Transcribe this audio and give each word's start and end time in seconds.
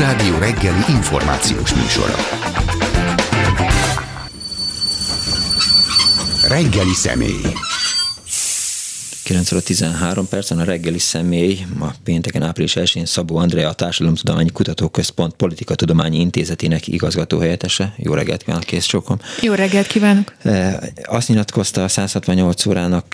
Klubrádió 0.00 0.38
reggeli 0.38 0.84
információs 0.88 1.74
műsora. 1.74 2.14
Reggeli 6.48 6.94
személy. 6.94 7.69
9 9.30 9.52
óra 9.52 9.62
13 9.62 10.28
percen 10.28 10.58
a 10.58 10.64
reggeli 10.64 10.98
személy, 10.98 11.58
ma 11.78 11.92
pénteken 12.04 12.42
április 12.42 12.72
1-én 12.76 13.04
Szabó 13.04 13.36
Andrea, 13.36 13.68
a 13.68 13.72
Társadalomtudományi 13.72 14.50
Kutatóközpont 14.50 15.34
Politikatudományi 15.34 16.20
Intézetének 16.20 16.86
igazgatóhelyettese. 16.86 17.94
Jó 17.96 18.14
reggelt 18.14 18.42
kívánok, 18.42 18.64
kész 18.64 18.84
csókom. 18.84 19.18
Jó 19.42 19.54
reggelt 19.54 19.86
kívánok. 19.86 20.34
Azt 21.02 21.28
nyilatkozta 21.28 21.84
a 21.84 21.88
168 21.88 22.66
órának 22.66 23.06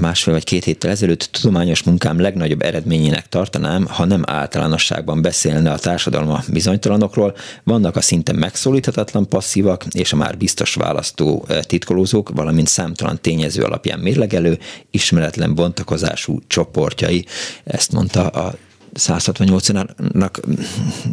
másfél 0.00 0.34
vagy 0.34 0.44
két 0.44 0.64
héttel 0.64 0.90
ezelőtt 0.90 1.28
tudományos 1.32 1.82
munkám 1.82 2.20
legnagyobb 2.20 2.62
eredményének 2.62 3.28
tartanám, 3.28 3.86
ha 3.86 4.04
nem 4.04 4.22
általánosságban 4.26 5.22
beszélne 5.22 5.70
a 5.70 5.78
társadalom 5.78 6.30
a 6.30 6.42
bizonytalanokról. 6.52 7.36
Vannak 7.64 7.96
a 7.96 8.00
szinte 8.00 8.32
megszólíthatatlan 8.32 9.28
passzívak 9.28 9.84
és 9.90 10.12
a 10.12 10.16
már 10.16 10.36
biztos 10.36 10.74
választó 10.74 11.46
titkolózók, 11.60 12.30
valamint 12.34 12.68
számtalan 12.68 13.20
tényező 13.20 13.62
alapján 13.62 13.98
mérlegelő, 13.98 14.58
ismer 14.90 15.16
ismeretlen 15.18 15.54
bontakozású 15.54 16.40
csoportjai. 16.46 17.26
Ezt 17.64 17.92
mondta 17.92 18.26
a 18.26 18.54
168-nak, 18.94 20.30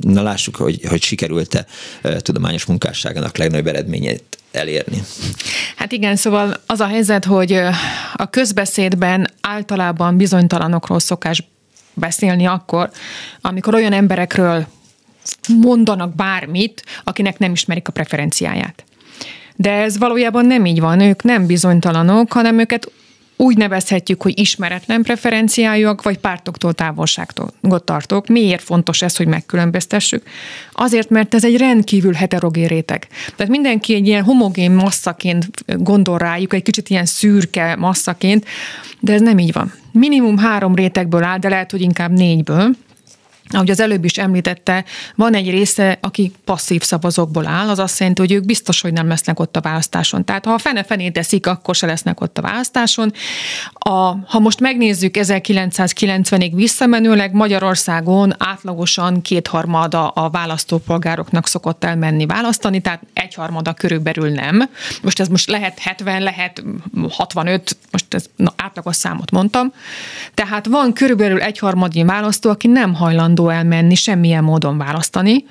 na 0.01 0.21
lássuk, 0.21 0.55
hogy, 0.55 0.81
hogy 0.87 1.01
sikerült-e 1.01 1.65
tudományos 2.19 2.65
munkásságának 2.65 3.37
legnagyobb 3.37 3.67
eredményét 3.67 4.23
elérni. 4.51 5.01
Hát 5.75 5.91
igen, 5.91 6.15
szóval 6.15 6.57
az 6.65 6.79
a 6.79 6.87
helyzet, 6.87 7.25
hogy 7.25 7.53
a 8.13 8.29
közbeszédben 8.29 9.27
általában 9.41 10.17
bizonytalanokról 10.17 10.99
szokás 10.99 11.43
beszélni 11.93 12.45
akkor, 12.45 12.89
amikor 13.41 13.73
olyan 13.73 13.93
emberekről 13.93 14.65
mondanak 15.61 16.15
bármit, 16.15 16.83
akinek 17.03 17.37
nem 17.37 17.51
ismerik 17.51 17.87
a 17.87 17.91
preferenciáját. 17.91 18.83
De 19.55 19.71
ez 19.71 19.97
valójában 19.97 20.45
nem 20.45 20.65
így 20.65 20.79
van, 20.79 20.99
ők 20.99 21.23
nem 21.23 21.45
bizonytalanok, 21.45 22.33
hanem 22.33 22.59
őket 22.59 22.91
úgy 23.35 23.57
nevezhetjük, 23.57 24.21
hogy 24.21 24.39
ismeretlen 24.39 25.03
preferenciájúak, 25.03 26.03
vagy 26.03 26.17
pártoktól 26.17 26.73
távolságot 26.73 27.83
tartók. 27.83 28.27
Miért 28.27 28.63
fontos 28.63 29.01
ez, 29.01 29.15
hogy 29.15 29.27
megkülönböztessük? 29.27 30.23
Azért, 30.73 31.09
mert 31.09 31.33
ez 31.33 31.45
egy 31.45 31.57
rendkívül 31.57 32.13
heterogén 32.13 32.67
réteg. 32.67 33.07
Tehát 33.35 33.51
mindenki 33.51 33.93
egy 33.93 34.07
ilyen 34.07 34.23
homogén 34.23 34.71
masszaként 34.71 35.47
gondol 35.65 36.17
rájuk, 36.17 36.53
egy 36.53 36.63
kicsit 36.63 36.89
ilyen 36.89 37.05
szürke 37.05 37.75
masszaként, 37.75 38.45
de 38.99 39.13
ez 39.13 39.21
nem 39.21 39.37
így 39.37 39.53
van. 39.53 39.73
Minimum 39.91 40.37
három 40.37 40.75
rétegből 40.75 41.23
áll, 41.23 41.37
de 41.37 41.49
lehet, 41.49 41.71
hogy 41.71 41.81
inkább 41.81 42.11
négyből 42.11 42.75
ahogy 43.49 43.69
az 43.69 43.79
előbb 43.79 44.03
is 44.03 44.17
említette, 44.17 44.85
van 45.15 45.33
egy 45.33 45.49
része, 45.49 45.97
aki 46.01 46.31
passzív 46.45 46.81
szavazókból 46.81 47.47
áll, 47.47 47.69
az 47.69 47.79
azt 47.79 47.99
jelenti, 47.99 48.21
hogy 48.21 48.31
ők 48.31 48.45
biztos, 48.45 48.81
hogy 48.81 48.93
nem 48.93 49.07
lesznek 49.07 49.39
ott 49.39 49.55
a 49.57 49.61
választáson. 49.61 50.25
Tehát 50.25 50.45
ha 50.45 50.53
a 50.53 50.57
fene-fené 50.57 51.09
teszik, 51.09 51.47
akkor 51.47 51.75
se 51.75 51.85
lesznek 51.85 52.21
ott 52.21 52.37
a 52.37 52.41
választáson. 52.41 53.13
A, 53.73 53.89
ha 54.27 54.39
most 54.39 54.59
megnézzük 54.59 55.15
1990-ig 55.17 56.51
visszamenőleg 56.53 57.33
Magyarországon 57.33 58.33
átlagosan 58.37 59.21
kétharmada 59.21 60.07
a 60.07 60.29
választópolgároknak 60.29 61.47
szokott 61.47 61.83
elmenni 61.83 62.25
választani, 62.25 62.81
tehát 62.81 63.01
egyharmada 63.13 63.73
körülbelül 63.73 64.29
nem. 64.29 64.69
Most 65.01 65.19
ez 65.19 65.27
most 65.27 65.49
lehet 65.49 65.79
70, 65.79 66.21
lehet 66.21 66.63
65, 67.09 67.77
most 67.91 68.13
ez 68.13 68.25
na, 68.35 68.53
átlagos 68.55 68.95
számot 68.95 69.31
mondtam. 69.31 69.73
Tehát 70.33 70.65
van 70.65 70.93
körülbelül 70.93 71.41
egyharmadnyi 71.41 72.03
választó, 72.03 72.49
aki 72.49 72.67
nem 72.67 72.93
hajlandó 72.93 73.34
hajlandó 73.35 73.49
elmenni, 73.49 73.95
semmilyen 73.95 74.43
módon 74.43 74.77
választani, 74.77 75.45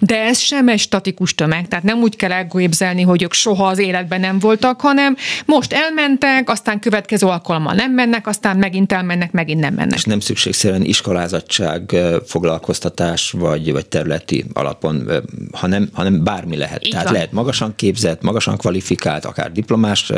de 0.00 0.22
ez 0.22 0.38
sem 0.38 0.68
egy 0.68 0.78
statikus 0.78 1.34
tömeg, 1.34 1.68
tehát 1.68 1.84
nem 1.84 1.98
úgy 1.98 2.16
kell 2.16 2.32
elgépzelni, 2.32 3.02
hogy 3.02 3.22
ők 3.22 3.32
soha 3.32 3.66
az 3.66 3.78
életben 3.78 4.20
nem 4.20 4.38
voltak, 4.38 4.80
hanem 4.80 5.16
most 5.46 5.72
elmentek, 5.72 6.50
aztán 6.50 6.80
következő 6.80 7.26
alkalommal 7.26 7.74
nem 7.74 7.92
mennek, 7.92 8.26
aztán 8.26 8.56
megint 8.56 8.92
elmennek, 8.92 9.32
megint 9.32 9.60
nem 9.60 9.74
mennek. 9.74 9.98
És 9.98 10.04
nem 10.04 10.20
szükségszerűen 10.20 10.82
iskolázatság, 10.82 11.96
foglalkoztatás 12.26 13.30
vagy, 13.30 13.72
vagy 13.72 13.86
területi 13.86 14.44
alapon, 14.52 15.10
hanem, 15.52 15.88
hanem 15.92 16.24
bármi 16.24 16.56
lehet. 16.56 16.84
Így 16.84 16.90
Tehát 16.90 17.04
van. 17.04 17.14
lehet 17.14 17.32
magasan 17.32 17.72
képzett, 17.76 18.22
magasan 18.22 18.56
kvalifikált, 18.56 19.24
akár 19.24 19.52
diplomás 19.52 20.12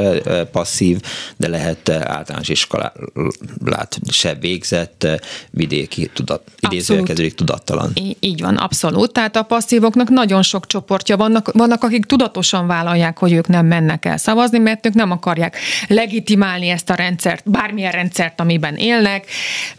passzív, 0.52 1.00
de 1.36 1.48
lehet 1.48 1.88
általános 1.88 2.48
iskolát 2.48 3.98
se 4.10 4.34
végzett, 4.34 5.06
vidéki 5.50 6.10
tudat, 6.14 6.42
idéző 6.60 7.02
kezdődik 7.06 7.34
tudattalan. 7.34 7.90
Í- 7.94 8.16
így 8.20 8.40
van, 8.40 8.56
abszolút. 8.56 9.12
Tehát 9.12 9.36
a 9.36 9.42
passzívoknak 9.42 10.08
nagyon 10.08 10.42
sok 10.42 10.66
csoportja 10.66 11.16
vannak, 11.16 11.52
vannak, 11.52 11.82
akik 11.82 12.04
tudatosan 12.04 12.66
vállalják, 12.66 13.18
hogy 13.18 13.32
ők 13.32 13.48
nem 13.48 13.66
mennek 13.66 14.04
el 14.04 14.16
szavazni, 14.16 14.58
mert 14.58 14.86
ők 14.86 14.94
nem 14.94 15.10
akarják 15.10 15.56
legitimálni 15.88 16.68
ezt 16.68 16.90
a 16.90 16.94
rendszert, 16.94 17.50
bármilyen 17.50 17.92
rendszert, 17.92 18.40
amiben 18.40 18.74
élnek. 18.74 19.26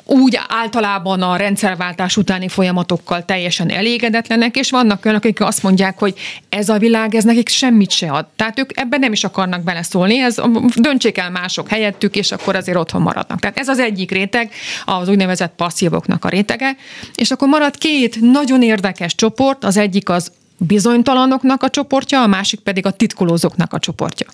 Úgy 0.04 0.40
általában 0.48 1.22
a 1.22 1.36
rendszerváltás 1.36 2.18
utáni 2.18 2.48
folyamatokkal 2.48 3.26
teljesen 3.26 3.70
elégedetlenek, 3.70 4.56
és 4.56 4.70
vannak 4.70 5.06
olyanok, 5.06 5.24
akik 5.24 5.42
azt 5.42 5.64
mondják, 5.64 6.00
hogy 6.00 6.14
ez 6.50 6.70
a 6.70 6.78
világ, 6.78 7.16
ez 7.16 7.24
nekik 7.24 7.50
semmit 7.50 7.92
se 7.92 8.12
ad. 8.12 8.26
Tehát 8.36 8.60
ők 8.60 8.70
ebben 8.80 9.00
nem 9.00 9.12
is 9.12 9.24
akarnak 9.24 9.64
beleszólni, 9.64 10.20
ez 10.20 10.36
döntsék 10.76 11.18
el 11.18 11.30
mások 11.30 11.70
helyettük, 11.70 12.16
és 12.16 12.32
akkor 12.32 12.56
azért 12.56 12.78
otthon 12.78 13.02
maradnak. 13.02 13.40
Tehát 13.40 13.58
ez 13.58 13.68
az 13.68 13.80
egyik 13.80 14.12
réteg, 14.12 14.52
az 14.86 15.10
úgynevezett 15.10 15.54
passzívoknak 15.56 16.26
a 16.26 16.30
rétege. 16.30 16.76
És 17.18 17.32
akkor 17.32 17.48
marad 17.48 17.78
két 17.78 18.22
nagyon 18.22 18.62
érdekes 18.62 19.16
csoport, 19.16 19.64
az 19.64 19.78
egyik 19.78 20.10
az 20.10 20.32
bizonytalanoknak 20.58 21.64
a 21.64 21.70
csoportja, 21.70 22.22
a 22.22 22.28
másik 22.28 22.60
pedig 22.60 22.86
a 22.86 22.92
titkolózóknak 22.92 23.74
a 23.74 23.80
csoportja. 23.80 24.28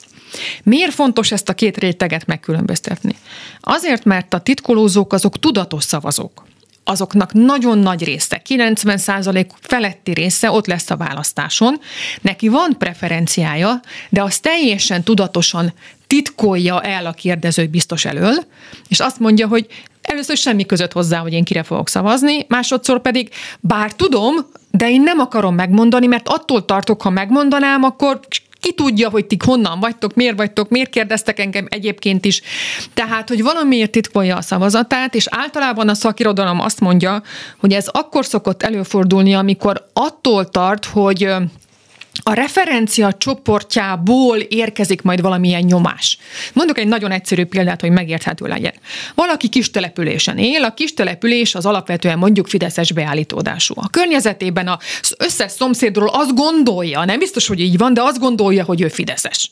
Miért 0.64 0.94
fontos 0.94 1.32
ezt 1.32 1.50
a 1.50 1.54
két 1.54 1.78
réteget 1.78 2.26
megkülönböztetni? 2.26 3.16
Azért, 3.60 4.04
mert 4.04 4.34
a 4.34 4.40
titkolózók 4.40 5.14
azok 5.14 5.40
tudatos 5.40 5.84
szavazók 5.84 6.46
azoknak 6.84 7.34
nagyon 7.34 7.78
nagy 7.78 8.04
része, 8.04 8.42
90% 8.50 9.46
feletti 9.60 10.14
része 10.14 10.52
ott 10.52 10.68
lesz 10.68 10.90
a 10.90 10.98
választáson. 10.98 11.80
Neki 12.22 12.48
van 12.48 12.76
preferenciája, 12.78 13.82
de 14.10 14.24
az 14.24 14.40
teljesen 14.40 15.04
tudatosan 15.04 15.74
titkolja 16.08 16.82
el 16.82 17.06
a 17.06 17.12
kérdező 17.12 17.68
biztos 17.68 18.06
elől, 18.06 18.34
és 18.88 19.00
azt 19.00 19.20
mondja, 19.20 19.48
hogy 19.48 19.68
először 20.04 20.38
semmi 20.38 20.66
között 20.66 20.92
hozzá, 20.92 21.20
hogy 21.20 21.34
én 21.34 21.44
kire 21.44 21.64
fogok 21.64 21.90
szavazni, 21.90 22.46
másodszor 22.48 23.02
pedig, 23.02 23.30
bár 23.60 23.94
tudom, 23.94 24.36
de 24.72 24.90
én 24.90 25.02
nem 25.02 25.20
akarom 25.20 25.56
megmondani, 25.56 26.08
mert 26.08 26.28
attól 26.28 26.66
tartok, 26.66 27.02
ha 27.02 27.10
megmondanám, 27.10 27.84
akkor 27.84 28.20
ki 28.64 28.74
tudja, 28.74 29.10
hogy 29.10 29.26
ti 29.26 29.38
honnan 29.46 29.80
vagytok, 29.80 30.14
miért 30.14 30.38
vagytok, 30.38 30.70
miért 30.70 30.90
kérdeztek 30.90 31.40
engem 31.40 31.66
egyébként 31.70 32.26
is. 32.26 32.42
Tehát, 32.94 33.30
hogy 33.30 33.44
valamiért 33.44 33.92
titkolja 33.92 34.38
a 34.38 34.42
szavazatát, 34.42 35.16
és 35.16 35.28
általában 35.30 35.90
a 35.90 35.94
szakirodalom 35.94 36.60
azt 36.60 36.80
mondja, 36.80 37.22
hogy 37.58 37.74
ez 37.74 37.88
akkor 37.88 38.26
szokott 38.26 38.64
előfordulni, 38.64 39.34
amikor 39.34 39.88
attól 39.94 40.50
tart, 40.50 40.86
hogy 40.86 41.34
a 42.24 42.34
referencia 42.34 43.14
csoportjából 43.14 44.38
érkezik 44.38 45.02
majd 45.02 45.22
valamilyen 45.22 45.62
nyomás. 45.62 46.18
Mondok 46.54 46.78
egy 46.78 46.88
nagyon 46.88 47.12
egyszerű 47.12 47.46
példát, 47.46 47.82
hogy 47.82 47.92
megérthető 47.92 48.48
legyen. 48.48 48.74
Valaki 49.16 49.50
kis 49.50 49.72
településen 49.72 50.38
él, 50.38 50.64
a 50.64 50.74
kis 50.74 50.94
település 50.94 51.56
az 51.56 51.66
alapvetően 51.66 52.18
mondjuk 52.18 52.48
fideszes 52.48 52.92
beállítódású. 52.92 53.74
A 53.78 53.90
környezetében 53.90 54.68
az 54.68 55.16
összes 55.18 55.52
szomszédról 55.52 56.08
azt 56.08 56.36
gondolja, 56.36 57.06
nem 57.06 57.20
biztos, 57.20 57.48
hogy 57.48 57.60
így 57.60 57.78
van, 57.78 57.94
de 57.94 58.02
azt 58.02 58.20
gondolja, 58.20 58.64
hogy 58.64 58.82
ő 58.82 58.88
fideszes. 58.88 59.52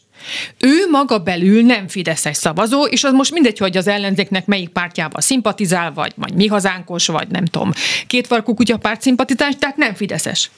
Ő 0.59 0.87
maga 0.89 1.19
belül 1.19 1.61
nem 1.61 1.87
fideszes 1.87 2.37
szavazó, 2.37 2.85
és 2.85 3.03
az 3.03 3.13
most 3.13 3.31
mindegy, 3.31 3.57
hogy 3.57 3.77
az 3.77 3.87
ellenzéknek 3.87 4.45
melyik 4.45 4.69
pártjával 4.69 5.21
szimpatizál, 5.21 5.93
vagy, 5.93 6.13
vagy 6.15 6.33
mi 6.33 6.47
hazánkos, 6.47 7.07
vagy 7.07 7.27
nem 7.27 7.45
tudom, 7.45 7.71
kétfarkú 8.07 8.53
kutyapárt 8.53 9.01
szimpatizás, 9.01 9.53
tehát 9.59 9.77
nem 9.77 9.93
fideszes. 9.93 10.51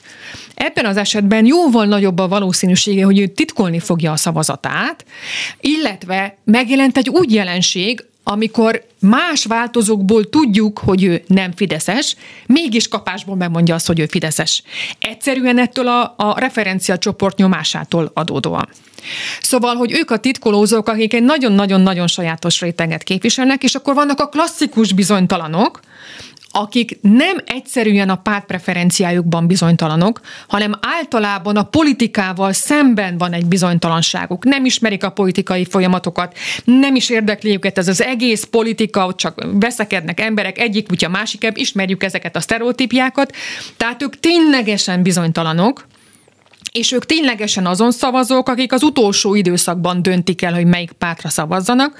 Ebben 0.54 0.86
az 0.86 0.96
esetben 0.96 1.46
jóval 1.46 1.86
nagyobb 1.86 2.18
a 2.18 2.28
valószínűsége, 2.28 3.04
hogy 3.04 3.18
ő 3.18 3.26
titkolni 3.26 3.78
fogja 3.78 4.12
a 4.12 4.16
szavazatát, 4.16 5.04
illetve 5.60 6.36
megjelent 6.44 6.96
egy 6.96 7.08
úgy 7.08 7.32
jelenség, 7.32 8.04
amikor 8.24 8.86
más 9.00 9.44
változókból 9.44 10.28
tudjuk, 10.28 10.78
hogy 10.78 11.04
ő 11.04 11.22
nem 11.26 11.52
fideszes, 11.52 12.16
mégis 12.46 12.88
kapásból 12.88 13.36
megmondja 13.36 13.74
azt, 13.74 13.86
hogy 13.86 14.00
ő 14.00 14.06
fideszes. 14.06 14.62
Egyszerűen 14.98 15.58
ettől 15.58 15.88
a, 15.88 16.14
a 16.16 16.38
referencia 16.38 16.98
csoport 16.98 17.36
nyomásától 17.36 18.10
adódóan. 18.14 18.68
Szóval, 19.40 19.74
hogy 19.74 19.92
ők 19.92 20.10
a 20.10 20.18
titkolózók, 20.18 20.88
akik 20.88 21.14
egy 21.14 21.22
nagyon-nagyon-nagyon 21.22 22.06
sajátos 22.06 22.60
réteget 22.60 23.02
képviselnek, 23.02 23.62
és 23.62 23.74
akkor 23.74 23.94
vannak 23.94 24.20
a 24.20 24.28
klasszikus 24.28 24.92
bizonytalanok, 24.92 25.80
akik 26.56 26.98
nem 27.00 27.36
egyszerűen 27.44 28.10
a 28.10 28.16
pártpreferenciájukban 28.16 29.46
bizonytalanok, 29.46 30.20
hanem 30.48 30.72
általában 30.80 31.56
a 31.56 31.62
politikával 31.62 32.52
szemben 32.52 33.18
van 33.18 33.32
egy 33.32 33.46
bizonytalanságuk. 33.46 34.44
Nem 34.44 34.64
ismerik 34.64 35.04
a 35.04 35.10
politikai 35.10 35.64
folyamatokat, 35.64 36.38
nem 36.64 36.94
is 36.94 37.10
érdekli 37.10 37.52
őket 37.52 37.78
ez 37.78 37.88
az 37.88 38.02
egész 38.02 38.44
politika, 38.44 39.06
ott 39.06 39.16
csak 39.16 39.46
veszekednek 39.52 40.20
emberek, 40.20 40.58
egyik 40.58 40.86
kutya, 40.86 41.08
másik 41.08 41.44
ebb, 41.44 41.56
ismerjük 41.56 42.02
ezeket 42.02 42.36
a 42.36 42.40
sztereotípiákat, 42.40 43.32
tehát 43.76 44.02
ők 44.02 44.20
ténylegesen 44.20 45.02
bizonytalanok, 45.02 45.86
és 46.78 46.92
ők 46.92 47.06
ténylegesen 47.06 47.66
azon 47.66 47.90
szavazók, 47.92 48.48
akik 48.48 48.72
az 48.72 48.82
utolsó 48.82 49.34
időszakban 49.34 50.02
döntik 50.02 50.42
el, 50.42 50.52
hogy 50.54 50.66
melyik 50.66 50.92
pártra 50.92 51.28
szavazzanak. 51.28 51.98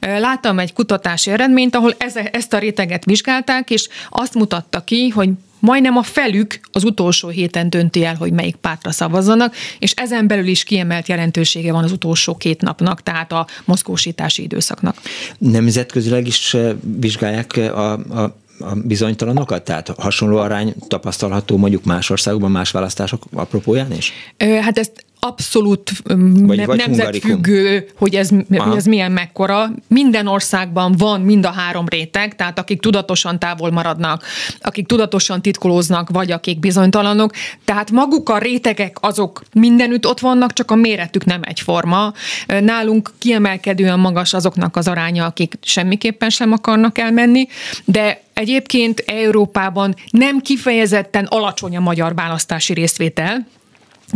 Láttam 0.00 0.58
egy 0.58 0.72
kutatási 0.72 1.30
eredményt, 1.30 1.74
ahol 1.74 1.94
ezt 2.30 2.52
a 2.52 2.58
réteget 2.58 3.04
vizsgálták, 3.04 3.70
és 3.70 3.88
azt 4.10 4.34
mutatta 4.34 4.84
ki, 4.84 5.08
hogy 5.08 5.30
majdnem 5.58 5.96
a 5.96 6.02
felük 6.02 6.60
az 6.72 6.84
utolsó 6.84 7.28
héten 7.28 7.70
dönti 7.70 8.04
el, 8.04 8.14
hogy 8.14 8.32
melyik 8.32 8.56
pártra 8.56 8.90
szavazzanak, 8.90 9.54
és 9.78 9.92
ezen 9.96 10.26
belül 10.26 10.46
is 10.46 10.64
kiemelt 10.64 11.08
jelentősége 11.08 11.72
van 11.72 11.84
az 11.84 11.92
utolsó 11.92 12.36
két 12.36 12.60
napnak, 12.60 13.02
tehát 13.02 13.32
a 13.32 13.46
mozgósítási 13.64 14.42
időszaknak. 14.42 14.96
Nemzetközileg 15.38 16.26
is 16.26 16.56
vizsgálják 16.80 17.56
a, 17.56 17.92
a 17.92 18.36
a 18.60 18.74
bizonytalanokat? 18.74 19.64
Tehát 19.64 19.88
hasonló 19.98 20.36
arány 20.36 20.74
tapasztalható 20.88 21.56
mondjuk 21.56 21.84
más 21.84 22.10
országokban, 22.10 22.50
más 22.50 22.70
választások 22.70 23.22
apropóján 23.32 23.92
is? 23.92 24.12
Hát 24.60 24.78
ezt 24.78 25.04
abszolút 25.20 25.90
vagy, 26.04 26.56
ne, 26.56 26.66
vagy 26.66 26.76
nemzetfüggő, 26.76 27.88
hogy 27.96 28.14
ez, 28.14 28.30
ez 28.74 28.84
milyen 28.84 29.12
mekkora. 29.12 29.70
Minden 29.88 30.26
országban 30.26 30.92
van 30.92 31.20
mind 31.20 31.46
a 31.46 31.50
három 31.50 31.88
réteg, 31.88 32.36
tehát 32.36 32.58
akik 32.58 32.80
tudatosan 32.80 33.38
távol 33.38 33.70
maradnak, 33.70 34.22
akik 34.60 34.86
tudatosan 34.86 35.42
titkolóznak, 35.42 36.10
vagy 36.10 36.30
akik 36.30 36.58
bizonytalanok. 36.58 37.32
Tehát 37.64 37.90
maguk 37.90 38.28
a 38.28 38.38
rétegek 38.38 38.96
azok 39.00 39.42
mindenütt 39.52 40.06
ott 40.06 40.20
vannak, 40.20 40.52
csak 40.52 40.70
a 40.70 40.74
méretük 40.74 41.24
nem 41.24 41.40
egyforma. 41.42 42.12
Nálunk 42.46 43.12
kiemelkedően 43.18 43.98
magas 43.98 44.34
azoknak 44.34 44.76
az 44.76 44.88
aránya, 44.88 45.24
akik 45.24 45.58
semmiképpen 45.62 46.30
sem 46.30 46.52
akarnak 46.52 46.98
elmenni, 46.98 47.46
de 47.84 48.24
Egyébként 48.40 49.02
Európában 49.06 49.94
nem 50.10 50.40
kifejezetten 50.40 51.24
alacsony 51.24 51.76
a 51.76 51.80
magyar 51.80 52.14
választási 52.14 52.72
részvétel, 52.72 53.46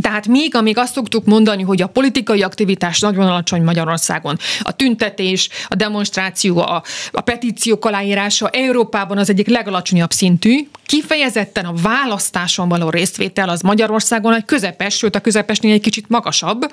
tehát 0.01 0.27
még, 0.27 0.55
amíg 0.55 0.79
azt 0.79 0.93
szoktuk 0.93 1.25
mondani, 1.25 1.63
hogy 1.63 1.83
a 1.83 1.87
politikai 1.87 2.43
aktivitás 2.43 3.01
nagyon 3.01 3.27
alacsony 3.27 3.63
Magyarországon, 3.63 4.39
a 4.61 4.73
tüntetés, 4.73 5.49
a 5.69 5.75
demonstráció, 5.75 6.59
a, 6.59 6.83
a 7.13 7.21
petíciók 7.21 7.85
aláírása 7.85 8.49
Európában 8.49 9.19
az 9.19 9.31
egyik 9.31 9.49
legalacsonyabb 9.49 10.11
szintű, 10.11 10.69
kifejezetten 10.87 11.65
a 11.65 11.73
választáson 11.83 12.69
való 12.69 12.91
részvétel 12.91 13.49
az 13.49 13.61
Magyarországon 13.61 14.35
egy 14.35 14.45
közepes, 14.45 14.97
sőt 14.97 15.17
a 15.17 15.21
közepesnél 15.21 15.73
egy 15.73 15.81
kicsit 15.81 16.09
magasabb, 16.09 16.73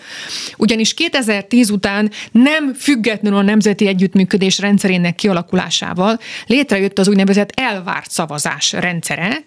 ugyanis 0.58 0.94
2010 0.94 1.70
után 1.70 2.12
nem 2.32 2.74
függetlenül 2.74 3.40
a 3.40 3.42
nemzeti 3.42 3.88
együttműködés 3.88 4.60
rendszerének 4.60 5.16
kialakulásával 5.16 6.20
létrejött 6.46 7.00
az 7.00 7.08
úgynevezett 7.08 7.52
elvárt 7.56 8.12
szavazás 8.12 8.72
rendszere, 8.72 9.44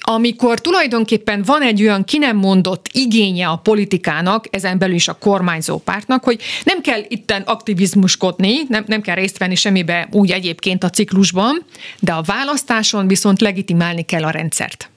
amikor 0.00 0.60
tulajdonképpen 0.60 1.42
van 1.42 1.62
egy 1.62 1.82
olyan 1.82 2.04
ki 2.04 2.18
nem 2.18 2.36
mondott 2.36 2.86
igénye 2.92 3.48
a 3.48 3.56
politikának, 3.56 4.46
ezen 4.50 4.78
belül 4.78 4.94
is 4.94 5.08
a 5.08 5.18
kormányzó 5.18 5.78
pártnak, 5.78 6.24
hogy 6.24 6.40
nem 6.64 6.80
kell 6.80 7.00
itten 7.08 7.42
aktivizmuskodni, 7.42 8.54
nem, 8.68 8.84
nem 8.86 9.00
kell 9.00 9.14
részt 9.14 9.38
venni 9.38 9.54
semmibe 9.54 10.08
úgy 10.12 10.30
egyébként 10.30 10.84
a 10.84 10.90
ciklusban, 10.90 11.64
de 12.00 12.12
a 12.12 12.22
választáson 12.22 13.06
viszont 13.06 13.40
legitimálni 13.40 14.02
kell 14.02 14.24
a 14.24 14.30
rendszert. 14.30 14.90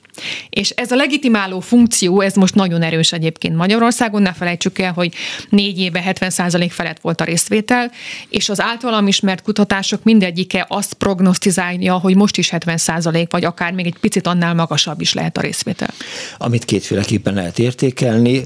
És 0.49 0.69
ez 0.69 0.91
a 0.91 0.95
legitimáló 0.95 1.59
funkció, 1.59 2.21
ez 2.21 2.35
most 2.35 2.55
nagyon 2.55 2.81
erős 2.81 3.11
egyébként 3.11 3.55
Magyarországon, 3.55 4.21
ne 4.21 4.33
felejtsük 4.33 4.79
el, 4.79 4.91
hogy 4.91 5.13
négy 5.49 5.79
éve 5.79 6.03
70% 6.05 6.67
felett 6.69 6.99
volt 7.01 7.21
a 7.21 7.23
részvétel, 7.23 7.91
és 8.29 8.49
az 8.49 8.61
általam 8.61 9.07
ismert 9.07 9.41
kutatások 9.41 10.03
mindegyike 10.03 10.65
azt 10.69 10.93
prognosztizálja, 10.93 11.93
hogy 11.93 12.15
most 12.15 12.37
is 12.37 12.49
70% 12.51 13.25
vagy 13.29 13.45
akár 13.45 13.71
még 13.73 13.85
egy 13.85 13.97
picit 13.99 14.27
annál 14.27 14.53
magasabb 14.53 15.01
is 15.01 15.13
lehet 15.13 15.37
a 15.37 15.41
részvétel. 15.41 15.89
Amit 16.37 16.65
kétféleképpen 16.65 17.33
lehet 17.33 17.59
értékelni, 17.59 18.45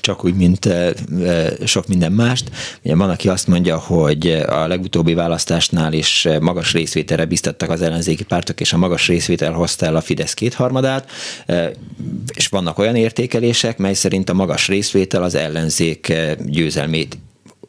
csak 0.00 0.24
úgy, 0.24 0.34
mint 0.34 0.66
eh, 0.66 0.90
eh, 1.22 1.52
sok 1.64 1.86
minden 1.86 2.12
mást. 2.12 2.50
Ugye 2.82 2.96
van, 2.96 3.10
aki 3.10 3.28
azt 3.28 3.46
mondja, 3.46 3.78
hogy 3.78 4.26
a 4.48 4.66
legutóbbi 4.66 5.14
választásnál 5.14 5.92
is 5.92 6.28
magas 6.40 6.72
részvételre 6.72 7.24
biztattak 7.24 7.70
az 7.70 7.82
ellenzéki 7.82 8.24
pártok, 8.24 8.60
és 8.60 8.72
a 8.72 8.76
magas 8.76 9.06
részvétel 9.06 9.52
hozta 9.52 9.86
el 9.86 9.96
a 9.96 10.00
Fidesz 10.00 10.34
kétharmadát, 10.34 11.01
részvételt, 11.46 11.78
és 12.34 12.46
vannak 12.46 12.78
olyan 12.78 12.96
értékelések, 12.96 13.78
mely 13.78 13.94
szerint 13.94 14.30
a 14.30 14.34
magas 14.34 14.68
részvétel 14.68 15.22
az 15.22 15.34
ellenzék 15.34 16.12
győzelmét 16.46 17.18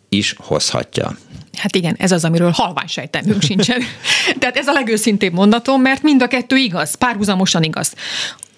is 0.10 0.36
hozhatja. 0.38 1.18
Hát 1.58 1.76
igen, 1.76 1.96
ez 1.98 2.12
az, 2.12 2.26
amiről 2.26 2.52
halvány 2.52 2.88
sejtelmünk 2.88 3.42
sincsen. 3.52 3.82
Tehát 4.40 4.58
ez 4.58 4.68
a 4.68 4.74
legőszintébb 4.74 5.34
mondatom, 5.34 5.82
mert 5.82 6.02
mind 6.02 6.22
a 6.22 6.28
kettő 6.28 6.56
igaz, 6.56 6.96
párhuzamosan 6.96 7.64
igaz. 7.64 7.94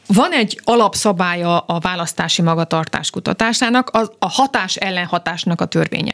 Van 0.08 0.32
egy 0.32 0.60
alapszabálya 0.64 1.60
a 1.60 1.80
választási 1.80 2.42
magatartás 2.42 3.10
kutatásának, 3.10 3.90
az 3.92 4.12
a 4.20 4.30
hatás 4.30 4.76
ellenhatásnak 4.76 5.62
a 5.62 5.66
törvénye. 5.66 6.14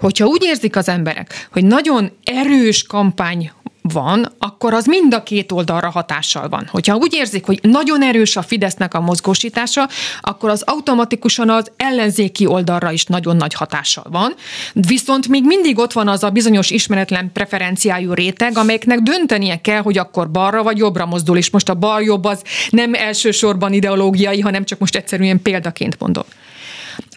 Hogyha 0.00 0.26
úgy 0.26 0.42
érzik 0.44 0.76
az 0.76 0.88
emberek, 0.88 1.48
hogy 1.52 1.64
nagyon 1.64 2.10
erős 2.24 2.82
kampány 2.82 3.50
van, 3.92 4.32
akkor 4.38 4.74
az 4.74 4.86
mind 4.86 5.14
a 5.14 5.22
két 5.22 5.52
oldalra 5.52 5.90
hatással 5.90 6.48
van. 6.48 6.68
Hogyha 6.70 6.96
úgy 6.96 7.14
érzik, 7.14 7.46
hogy 7.46 7.58
nagyon 7.62 8.02
erős 8.02 8.36
a 8.36 8.42
Fidesznek 8.42 8.94
a 8.94 9.00
mozgósítása, 9.00 9.88
akkor 10.20 10.50
az 10.50 10.62
automatikusan 10.66 11.50
az 11.50 11.70
ellenzéki 11.76 12.46
oldalra 12.46 12.90
is 12.90 13.04
nagyon 13.04 13.36
nagy 13.36 13.54
hatással 13.54 14.06
van. 14.10 14.34
Viszont 14.72 15.28
még 15.28 15.44
mindig 15.44 15.78
ott 15.78 15.92
van 15.92 16.08
az 16.08 16.22
a 16.22 16.30
bizonyos 16.30 16.70
ismeretlen 16.70 17.30
preferenciájú 17.32 18.12
réteg, 18.12 18.58
amelyeknek 18.58 18.98
döntenie 18.98 19.60
kell, 19.60 19.82
hogy 19.82 19.98
akkor 19.98 20.30
balra 20.30 20.62
vagy 20.62 20.78
jobbra 20.78 21.06
mozdul, 21.06 21.36
és 21.36 21.50
most 21.50 21.68
a 21.68 21.74
bal-jobb 21.74 22.24
az 22.24 22.42
nem 22.70 22.94
elsősorban 22.94 23.72
ideológiai, 23.72 24.40
hanem 24.40 24.64
csak 24.64 24.78
most 24.78 24.96
egyszerűen 24.96 25.42
példaként 25.42 25.98
mondom. 25.98 26.24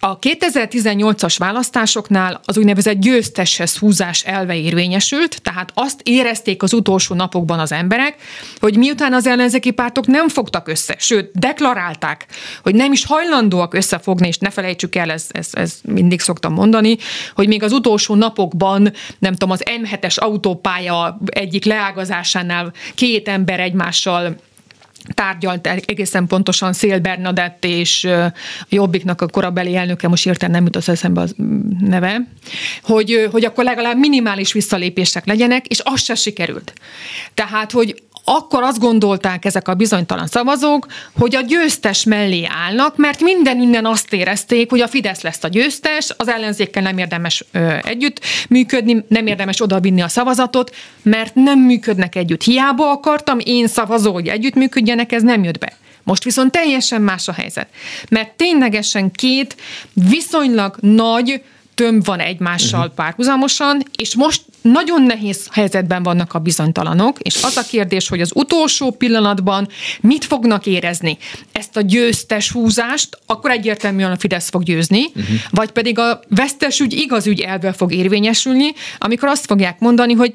A 0.01 0.19
2018-as 0.19 1.36
választásoknál 1.38 2.40
az 2.46 2.57
úgynevezett 2.57 3.00
győzteshez 3.00 3.78
húzás 3.78 4.24
elve 4.24 4.56
érvényesült, 4.56 5.42
tehát 5.42 5.72
azt 5.74 6.01
érezték 6.04 6.63
az 6.63 6.74
utolsó 6.74 7.16
napokban 7.16 7.60
az 7.60 7.72
emberek, 7.72 8.16
hogy 8.60 8.78
miután 8.78 9.13
az 9.13 9.28
ellenzéki 9.28 9.72
pártok 9.72 10.07
nem 10.07 10.30
fogtak 10.30 10.68
össze, 10.68 10.96
sőt, 11.00 11.31
deklarálták, 11.34 12.25
hogy 12.63 12.75
nem 12.75 12.92
is 12.92 13.06
hajlandóak 13.06 13.74
összefogni, 13.74 14.28
és 14.28 14.38
ne 14.38 14.50
felejtsük 14.50 14.96
el, 14.96 15.12
ez, 15.12 15.28
ez, 15.30 15.50
ez 15.51 15.80
mindig 15.84 16.19
szoktam 16.19 16.54
mondani, 16.54 16.98
hogy 17.36 17.48
még 17.48 17.63
az 17.63 17.72
utolsó 17.72 18.16
napokban, 18.16 18.94
nem 19.19 19.31
tudom, 19.31 19.51
az 19.51 19.63
M7-es 19.81 20.16
autópálya 20.16 21.19
egyik 21.25 21.65
leágazásánál 21.65 22.74
két 22.96 23.27
ember 23.27 23.60
egymással 23.60 24.36
tárgyalt 25.13 25.68
egészen 25.68 26.28
pontosan 26.28 26.74
Szél 26.74 27.00
Bernadett 27.00 27.66
és 27.66 28.08
Jobbiknak 28.70 29.22
a 29.22 29.28
korabeli 29.28 29.75
elnöke, 29.75 30.08
most 30.08 30.25
értem 30.25 30.51
nem 30.51 30.63
jut 30.63 30.75
az 30.75 30.89
eszembe 30.89 31.22
az 31.22 31.36
neve, 31.80 32.28
hogy, 32.84 33.28
hogy 33.32 33.46
akkor 33.46 33.63
legalább 33.63 33.98
minimális 33.98 34.54
visszalépések 34.54 35.25
legyenek, 35.25 35.68
és 35.68 35.82
az 35.84 36.04
se 36.04 36.16
sikerült. 36.16 36.74
Tehát, 37.34 37.72
hogy 37.72 38.04
akkor 38.31 38.63
azt 38.63 38.79
gondolták 38.79 39.45
ezek 39.45 39.67
a 39.67 39.74
bizonytalan 39.74 40.27
szavazók, 40.27 40.88
hogy 41.19 41.36
a 41.36 41.41
győztes 41.41 42.03
mellé 42.03 42.48
állnak, 42.50 42.98
mert 42.98 43.21
minden 43.21 43.62
innen 43.62 43.86
azt 43.86 44.13
érezték, 44.13 44.69
hogy 44.69 44.81
a 44.81 44.88
Fidesz 44.88 45.21
lesz 45.21 45.43
a 45.43 45.48
győztes, 45.48 46.13
az 46.17 46.27
ellenzékkel 46.27 46.81
nem 46.81 46.98
érdemes 46.98 47.45
ö, 47.51 47.75
együtt 47.83 48.19
működni, 48.50 49.05
nem 49.07 49.27
érdemes 49.27 49.62
odavinni 49.62 50.01
a 50.01 50.07
szavazatot, 50.07 50.75
mert 51.01 51.36
nem 51.36 51.59
működnek 51.59 52.15
együtt. 52.15 52.43
Hiába 52.43 52.91
akartam 52.91 53.38
én 53.43 53.67
szavazó, 53.67 54.13
hogy 54.13 54.27
együttműködjenek, 54.27 55.12
ez 55.12 55.24
nem 55.24 55.43
jött 55.43 55.57
be. 55.57 55.77
Most 56.03 56.24
viszont 56.24 56.51
teljesen 56.51 57.01
más 57.01 57.27
a 57.27 57.33
helyzet. 57.33 57.67
Mert 58.09 58.31
ténylegesen 58.31 59.12
két 59.12 59.55
viszonylag 59.93 60.77
nagy 60.79 61.41
tömb 61.74 62.05
van 62.05 62.19
egymással 62.19 62.79
uh-huh. 62.79 62.95
párhuzamosan, 62.95 63.83
és 63.95 64.15
most 64.15 64.41
nagyon 64.62 65.01
nehéz 65.01 65.48
helyzetben 65.51 66.04
vannak 66.04 66.34
a 66.34 66.39
bizonytalanok, 66.39 67.20
és 67.20 67.44
az 67.44 67.58
a 67.58 67.63
kérdés, 67.70 68.08
hogy 68.08 68.22
az 68.22 68.32
utolsó 68.36 68.92
pillanatban 68.92 69.68
mit 70.01 70.25
fognak 70.25 70.66
érezni? 70.66 71.18
Ezt 71.51 71.78
a 71.78 71.82
győztes 71.82 72.51
húzást, 72.51 73.20
akkor 73.25 73.51
egyértelműen 73.51 74.12
a 74.12 74.18
Fidesz 74.18 74.50
fog 74.50 74.63
győzni, 74.63 75.06
uh-huh. 75.06 75.38
vagy 75.50 75.72
pedig 75.72 76.00
a 76.00 76.20
vesztes 76.28 76.80
ügy 76.80 76.94
igaz 76.94 77.28
ügy 77.28 77.39
elve 77.39 77.74
fog 77.74 77.94
érvényesülni, 77.94 78.74
amikor 78.98 79.28
azt 79.28 79.46
fogják 79.46 79.80
mondani, 79.80 80.13
hogy 80.13 80.34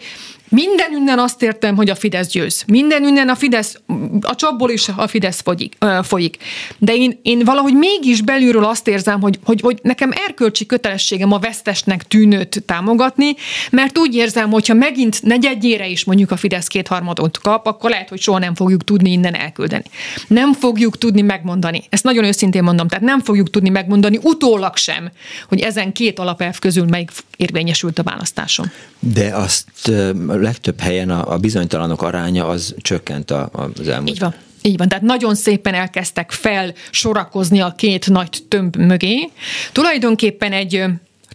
minden 0.49 0.93
ünnen 0.93 1.19
azt 1.19 1.43
értem, 1.43 1.77
hogy 1.77 1.91
a 1.91 1.95
Fidesz 1.95 2.29
győz. 2.29 2.65
Minden 2.67 3.05
ünnen 3.05 3.29
a 3.29 3.35
Fidesz, 3.35 3.77
a 4.21 4.35
csapból 4.35 4.71
is 4.71 4.89
a 4.97 5.07
Fidesz 5.07 5.41
folyik. 5.41 5.77
folyik. 6.03 6.37
De 6.79 6.95
én, 6.95 7.19
én 7.23 7.39
valahogy 7.45 7.75
mégis 7.75 8.21
belülről 8.21 8.65
azt 8.65 8.89
érzem, 8.89 9.21
hogy, 9.21 9.39
hogy, 9.45 9.61
hogy 9.61 9.79
nekem 9.83 10.11
erkölcsi 10.27 10.67
kötelességem 10.67 11.33
a 11.33 11.39
vesztesnek 11.39 12.03
tűnőt 12.03 12.63
támogatni, 12.67 13.35
mert 13.71 13.99
úgy 13.99 14.14
úgy 14.15 14.21
érzem, 14.21 14.51
hogyha 14.51 14.75
megint 14.75 15.23
negyedjére 15.23 15.87
is 15.87 16.05
mondjuk 16.05 16.31
a 16.31 16.37
Fidesz 16.37 16.67
kétharmadot 16.67 17.39
kap, 17.39 17.67
akkor 17.67 17.91
lehet, 17.91 18.09
hogy 18.09 18.21
soha 18.21 18.39
nem 18.39 18.55
fogjuk 18.55 18.85
tudni 18.85 19.11
innen 19.11 19.35
elküldeni. 19.35 19.85
Nem 20.29 20.53
fogjuk 20.53 20.99
tudni 20.99 21.23
megmondani. 21.23 21.83
Ezt 21.89 22.05
nagyon 22.05 22.25
őszintén 22.25 22.63
mondom, 22.63 22.89
tehát 22.89 23.05
nem 23.05 23.21
fogjuk 23.21 23.51
tudni 23.51 23.69
megmondani 23.69 24.19
utólag 24.23 24.77
sem, 24.77 25.11
hogy 25.49 25.61
ezen 25.61 25.93
két 25.93 26.19
alapelv 26.19 26.59
közül 26.59 26.85
melyik 26.85 27.11
érvényesült 27.37 27.99
a 27.99 28.03
választáson. 28.03 28.71
De 28.99 29.35
azt 29.35 29.91
legtöbb 30.29 30.81
helyen 30.81 31.11
a, 31.11 31.39
bizonytalanok 31.39 32.03
aránya 32.03 32.47
az 32.49 32.75
csökkent 32.79 33.31
az 33.31 33.89
elmúlt. 33.89 34.11
Így 34.11 34.19
van. 34.19 34.35
Így 34.63 34.77
van, 34.77 34.89
tehát 34.89 35.05
nagyon 35.05 35.35
szépen 35.35 35.75
elkezdtek 35.75 36.31
felsorakozni 36.31 37.61
a 37.61 37.75
két 37.77 38.11
nagy 38.11 38.43
tömb 38.49 38.77
mögé. 38.77 39.31
Tulajdonképpen 39.73 40.53
egy 40.53 40.85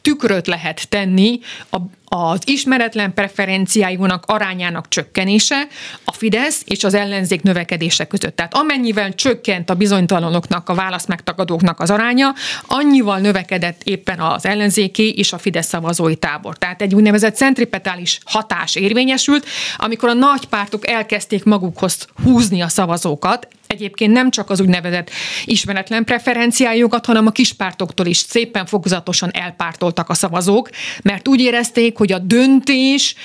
tükröt 0.02 0.48
lehet 0.48 0.90
tenni 0.90 1.40
a, 1.70 1.78
az 2.10 2.40
ismeretlen 2.46 3.14
preferenciáinak 3.14 4.24
arányának 4.26 4.88
csökkenése 4.88 5.68
a 6.04 6.12
Fidesz 6.12 6.62
és 6.66 6.84
az 6.84 6.94
ellenzék 6.94 7.42
növekedése 7.42 8.06
között. 8.06 8.36
Tehát 8.36 8.54
amennyivel 8.54 9.16
csökkent 9.16 9.70
a 9.70 9.74
bizonytalanoknak, 9.74 10.70
a 10.70 10.74
válasz 10.74 11.06
megtagadóknak 11.06 11.80
az 11.80 11.90
aránya, 11.90 12.34
annyival 12.68 13.20
növekedett 13.20 13.82
éppen 13.84 14.20
az 14.20 14.46
ellenzéki 14.46 15.14
és 15.14 15.34
a 15.34 15.38
Fidesz 15.38 15.68
szavazói 15.68 16.16
tábor. 16.16 16.58
Tehát 16.58 16.82
egy 16.82 16.96
úgynevezett 16.96 17.36
centripetális 17.36 18.20
hatás 18.26 18.76
érvényesült, 18.76 19.46
amikor 19.78 20.10
a 20.10 20.14
nagy 20.14 20.46
pártok 20.46 20.88
elkezdték 20.88 21.44
magukhoz 21.44 22.08
húzni 22.24 22.62
a 22.62 22.68
szavazókat, 22.68 23.48
egyébként 23.70 24.14
nem 24.14 24.30
csak 24.30 24.50
az 24.50 24.60
úgynevezett 24.62 25.10
ismeretlen 25.46 26.04
preferenciájukat, 26.04 27.06
hanem 27.06 27.28
a 27.28 27.32
kispártoktól 27.32 28.06
is 28.06 28.18
szépen 28.18 28.66
fokozatosan 28.66 29.30
elpártoltak 29.34 30.10
a 30.10 30.14
szavazók, 30.14 30.70
mert 31.02 31.28
úgy 31.28 31.40
érezték, 31.40 31.99
hogy 32.00 32.12
a 32.12 32.20
döntés 32.20 33.16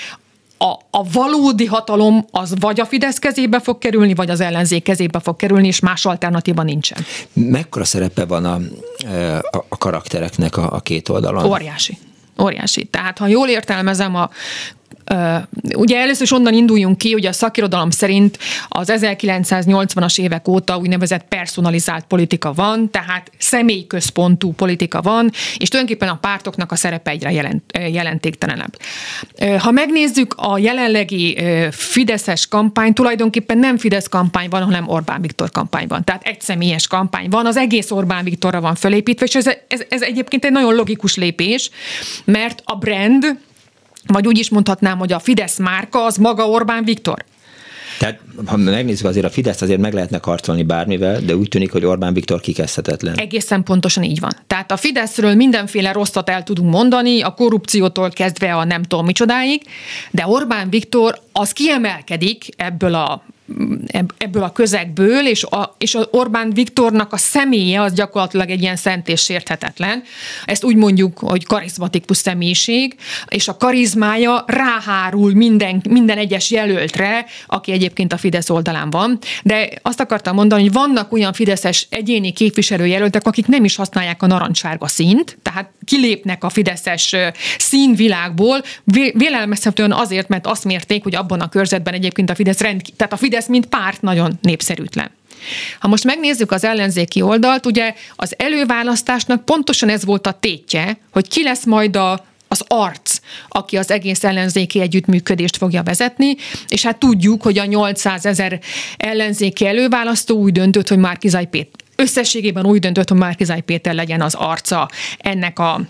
a, 0.59 0.73
a 0.90 1.11
valódi 1.12 1.66
hatalom 1.66 2.26
az 2.31 2.54
vagy 2.61 2.81
a 2.81 2.85
Fidesz 2.85 3.19
kezébe 3.19 3.61
fog 3.61 3.78
kerülni, 3.78 4.14
vagy 4.14 4.31
az 4.31 4.40
ellenzék 4.40 4.83
kezébe 4.83 5.21
fog 5.21 5.37
kerülni, 5.37 5.66
és 5.66 5.81
más 5.81 6.07
alternatíva 6.07 6.62
nincsen. 6.62 6.99
Mekkora 7.33 7.85
szerepe 7.85 8.25
van 8.25 8.45
a, 8.45 8.54
a, 9.50 9.64
a 9.69 9.78
karaktereknek 9.78 10.57
a, 10.57 10.73
a 10.73 10.81
két 10.81 11.09
oldalon? 11.09 11.45
Óriási. 11.45 11.99
Óriási. 12.43 12.85
Tehát, 12.85 13.19
ha 13.19 13.26
jól 13.26 13.49
értelmezem 13.49 14.14
a 14.14 14.31
Ugye 15.76 15.99
először 15.99 16.23
is 16.23 16.32
onnan 16.32 16.52
induljunk 16.52 16.99
ki, 16.99 17.12
hogy 17.12 17.26
a 17.26 17.32
szakirodalom 17.32 17.90
szerint 17.90 18.38
az 18.68 18.92
1980-as 18.94 20.20
évek 20.20 20.49
óta 20.49 20.76
úgynevezett 20.76 21.25
personalizált 21.28 22.04
politika 22.04 22.52
van, 22.52 22.90
tehát 22.90 23.30
személyközpontú 23.38 24.52
politika 24.52 25.00
van, 25.00 25.30
és 25.58 25.68
tulajdonképpen 25.68 26.14
a 26.14 26.18
pártoknak 26.20 26.73
a 26.73 26.76
szerepe 26.76 27.11
egyre 27.11 27.32
jelent, 27.32 27.78
jelentéktelenebb. 27.92 28.76
Ha 29.58 29.70
megnézzük 29.70 30.34
a 30.37 30.58
jelenlegi 30.58 31.38
Fideszes 31.70 32.46
kampány, 32.46 32.92
tulajdonképpen 32.92 33.58
nem 33.58 33.76
Fidesz 33.76 34.08
kampány 34.08 34.49
van, 34.49 34.62
hanem 34.62 34.88
Orbán 34.88 35.20
Viktor 35.20 35.50
kampány 35.50 35.87
van. 35.87 36.04
Tehát 36.04 36.23
egy 36.23 36.40
személyes 36.40 36.87
kampány 36.87 37.28
van, 37.28 37.46
az 37.46 37.56
egész 37.56 37.90
Orbán 37.90 38.25
Viktorra 38.25 38.61
van 38.61 38.75
fölépítve, 38.75 39.26
és 39.26 39.34
ez, 39.34 39.46
ez, 39.68 39.82
ez 39.88 40.02
egyébként 40.02 40.44
egy 40.44 40.52
nagyon 40.52 40.75
logikus 40.75 41.16
lépés, 41.16 41.70
mert 42.25 42.62
a 42.64 42.76
brand, 42.76 43.37
vagy 44.06 44.26
úgy 44.26 44.38
is 44.38 44.50
mondhatnám, 44.50 44.99
hogy 44.99 45.12
a 45.12 45.18
Fidesz 45.18 45.58
márka 45.58 46.04
az 46.04 46.16
maga 46.16 46.49
Orbán 46.49 46.84
Viktor. 46.84 47.25
Tehát, 47.99 48.20
ha 48.46 48.56
megnézzük 48.56 49.06
azért 49.06 49.26
a 49.26 49.30
Fidesz, 49.30 49.61
azért 49.61 49.80
meg 49.80 49.92
lehetne 49.92 50.18
karcolni 50.18 50.62
bármivel, 50.62 51.20
de 51.20 51.37
úgy 51.37 51.49
tűnik, 51.49 51.73
hogy 51.73 51.84
Orbán 51.84 52.14
Viktor 52.14 52.40
kikezdhetetlen. 52.40 53.14
Egészen 53.14 53.62
pontosan 53.62 54.02
így 54.02 54.20
van. 54.20 54.30
Tehát 54.46 54.73
a 54.73 54.76
Fideszről 54.76 55.34
mindenféle 55.34 55.92
rosszat 55.92 56.28
el 56.28 56.42
tudunk 56.42 56.70
mondani, 56.70 57.23
a 57.23 57.30
korrupciótól 57.30 58.11
kezdve 58.11 58.54
a 58.54 58.64
nem 58.64 58.82
tudom 58.82 59.04
micsodáig, 59.04 59.62
de 60.11 60.26
Orbán 60.26 60.70
Viktor 60.70 61.18
az 61.32 61.52
kiemelkedik 61.52 62.49
ebből 62.56 62.94
a 62.94 63.23
ebből 64.18 64.42
a 64.42 64.52
közegből, 64.52 65.26
és, 65.26 65.44
a, 65.44 65.74
és 65.78 65.94
az 65.94 66.08
Orbán 66.10 66.50
Viktornak 66.52 67.12
a 67.12 67.16
személye 67.16 67.80
az 67.80 67.92
gyakorlatilag 67.92 68.50
egy 68.50 68.60
ilyen 68.60 68.76
szent 68.76 69.08
és 69.08 69.22
sérthetetlen. 69.22 70.02
Ezt 70.44 70.64
úgy 70.64 70.76
mondjuk, 70.76 71.18
hogy 71.18 71.44
karizmatikus 71.44 72.16
személyiség, 72.16 72.96
és 73.28 73.48
a 73.48 73.56
karizmája 73.56 74.44
ráhárul 74.46 75.34
minden, 75.34 75.82
minden 75.88 76.18
egyes 76.18 76.50
jelöltre, 76.50 77.24
aki 77.46 77.72
egyébként 77.72 78.12
a 78.12 78.16
Fidesz 78.16 78.50
oldalán 78.50 78.90
van. 78.90 79.18
De 79.42 79.68
azt 79.82 80.00
akartam 80.00 80.34
mondani, 80.34 80.62
hogy 80.62 80.72
vannak 80.72 81.12
olyan 81.12 81.32
fideszes 81.32 81.86
egyéni 81.90 82.32
képviselőjelöltek, 82.32 83.26
akik 83.26 83.46
nem 83.46 83.64
is 83.64 83.76
használják 83.76 84.22
a 84.22 84.26
narancssárga 84.26 84.86
színt, 84.86 85.38
tehát 85.42 85.70
kilépnek 85.84 86.44
a 86.44 86.48
fideszes 86.48 87.14
színvilágból, 87.58 88.62
vélelmezhetően 89.14 89.92
azért, 89.92 90.28
mert 90.28 90.46
azt 90.46 90.64
mérték, 90.64 91.02
hogy 91.02 91.14
abban 91.14 91.40
a 91.40 91.48
körzetben 91.48 91.94
egyébként 91.94 92.30
a 92.30 92.34
Fidesz 92.34 92.60
rend, 92.60 92.82
tehát 92.96 93.12
a 93.12 93.16
Fidesz 93.16 93.33
mint 93.48 93.66
párt 93.66 94.02
nagyon 94.02 94.38
népszerűtlen. 94.42 95.10
Ha 95.78 95.88
most 95.88 96.04
megnézzük 96.04 96.50
az 96.50 96.64
ellenzéki 96.64 97.22
oldalt, 97.22 97.66
ugye 97.66 97.94
az 98.16 98.34
előválasztásnak 98.38 99.44
pontosan 99.44 99.88
ez 99.88 100.04
volt 100.04 100.26
a 100.26 100.32
tétje, 100.32 100.98
hogy 101.12 101.28
ki 101.28 101.42
lesz 101.42 101.64
majd 101.64 101.96
a 101.96 102.24
az 102.48 102.64
arc, 102.68 103.18
aki 103.48 103.76
az 103.76 103.90
egész 103.90 104.24
ellenzéki 104.24 104.80
együttműködést 104.80 105.56
fogja 105.56 105.82
vezetni, 105.82 106.36
és 106.68 106.82
hát 106.82 106.98
tudjuk, 106.98 107.42
hogy 107.42 107.58
a 107.58 107.64
800 107.64 108.26
ezer 108.26 108.60
ellenzéki 108.96 109.66
előválasztó 109.66 110.38
úgy 110.38 110.52
döntött, 110.52 110.88
hogy 110.88 110.98
Márkizaj 110.98 111.46
Péter 111.46 111.84
összességében 111.96 112.66
úgy 112.66 112.78
döntött, 112.78 113.08
hogy 113.08 113.18
Márkizaj 113.18 113.60
Péter 113.60 113.94
legyen 113.94 114.20
az 114.20 114.34
arca 114.34 114.88
ennek 115.18 115.58
a 115.58 115.80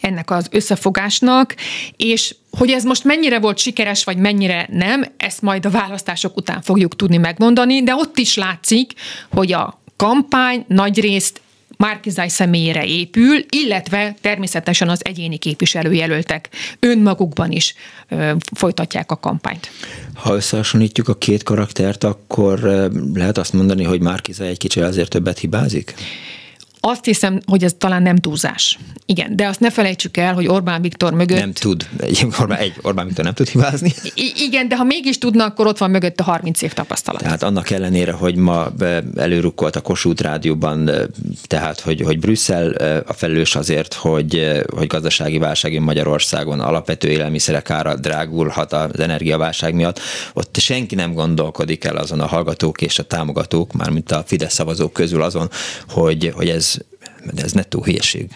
ennek 0.00 0.30
az 0.30 0.46
összefogásnak, 0.50 1.54
és 1.96 2.34
hogy 2.50 2.70
ez 2.70 2.84
most 2.84 3.04
mennyire 3.04 3.38
volt 3.38 3.58
sikeres, 3.58 4.04
vagy 4.04 4.16
mennyire 4.16 4.68
nem, 4.70 5.04
ezt 5.16 5.42
majd 5.42 5.66
a 5.66 5.70
választások 5.70 6.36
után 6.36 6.62
fogjuk 6.62 6.96
tudni 6.96 7.16
megmondani, 7.16 7.82
de 7.82 7.94
ott 7.94 8.18
is 8.18 8.36
látszik, 8.36 8.92
hogy 9.30 9.52
a 9.52 9.80
kampány 9.96 10.64
nagyrészt 10.68 11.40
Márkizáj 11.76 12.28
személyére 12.28 12.84
épül, 12.84 13.44
illetve 13.48 14.14
természetesen 14.20 14.88
az 14.88 15.04
egyéni 15.04 15.36
képviselőjelöltek 15.36 16.48
önmagukban 16.80 17.50
is 17.50 17.74
ö, 18.08 18.32
folytatják 18.54 19.10
a 19.10 19.16
kampányt. 19.16 19.70
Ha 20.14 20.34
összehasonlítjuk 20.34 21.08
a 21.08 21.14
két 21.14 21.42
karaktert, 21.42 22.04
akkor 22.04 22.60
lehet 23.14 23.38
azt 23.38 23.52
mondani, 23.52 23.84
hogy 23.84 24.00
Márkizáj 24.00 24.48
egy 24.48 24.58
kicsit 24.58 24.82
azért 24.82 25.10
többet 25.10 25.38
hibázik? 25.38 25.94
Azt 26.84 27.04
hiszem, 27.04 27.40
hogy 27.46 27.64
ez 27.64 27.74
talán 27.78 28.02
nem 28.02 28.16
túlzás. 28.16 28.78
Igen, 29.06 29.36
de 29.36 29.46
azt 29.46 29.60
ne 29.60 29.70
felejtsük 29.70 30.16
el, 30.16 30.34
hogy 30.34 30.46
Orbán 30.46 30.82
Viktor 30.82 31.12
mögött... 31.12 31.38
Nem 31.38 31.52
tud. 31.52 31.88
Egy 31.98 32.26
Orbán, 32.40 32.58
egy 32.58 32.74
Orbán 32.82 33.06
Viktor 33.06 33.24
nem 33.24 33.34
tud 33.34 33.48
hibázni. 33.48 33.92
I- 34.14 34.32
igen, 34.36 34.68
de 34.68 34.76
ha 34.76 34.84
mégis 34.84 35.18
tudna, 35.18 35.44
akkor 35.44 35.66
ott 35.66 35.78
van 35.78 35.90
mögött 35.90 36.20
a 36.20 36.22
30 36.22 36.62
év 36.62 36.72
tapasztalat. 36.72 37.22
Tehát 37.22 37.42
annak 37.42 37.70
ellenére, 37.70 38.12
hogy 38.12 38.34
ma 38.34 38.72
előrukkolt 39.16 39.76
a 39.76 39.80
Kossuth 39.80 40.22
rádióban, 40.22 40.90
tehát 41.42 41.80
hogy, 41.80 42.00
hogy 42.00 42.18
Brüsszel 42.18 42.70
a 43.06 43.12
felelős 43.12 43.54
azért, 43.54 43.94
hogy, 43.94 44.62
hogy 44.74 44.86
gazdasági 44.86 45.38
válság 45.38 45.80
Magyarországon 45.80 46.60
alapvető 46.60 47.08
élelmiszerek 47.08 47.70
ára 47.70 47.96
drágulhat 47.96 48.72
az 48.72 49.00
energiaválság 49.00 49.74
miatt, 49.74 50.00
ott 50.32 50.56
senki 50.58 50.94
nem 50.94 51.12
gondolkodik 51.12 51.84
el 51.84 51.96
azon 51.96 52.20
a 52.20 52.26
hallgatók 52.26 52.80
és 52.80 52.98
a 52.98 53.02
támogatók, 53.02 53.72
mármint 53.72 54.12
a 54.12 54.22
Fidesz 54.26 54.54
szavazók 54.54 54.92
közül 54.92 55.22
azon, 55.22 55.50
hogy, 55.88 56.32
hogy 56.34 56.48
ez 56.48 56.71
de 57.30 57.42
ez 57.42 57.52
nettó 57.52 57.82
hülyeség. 57.82 58.30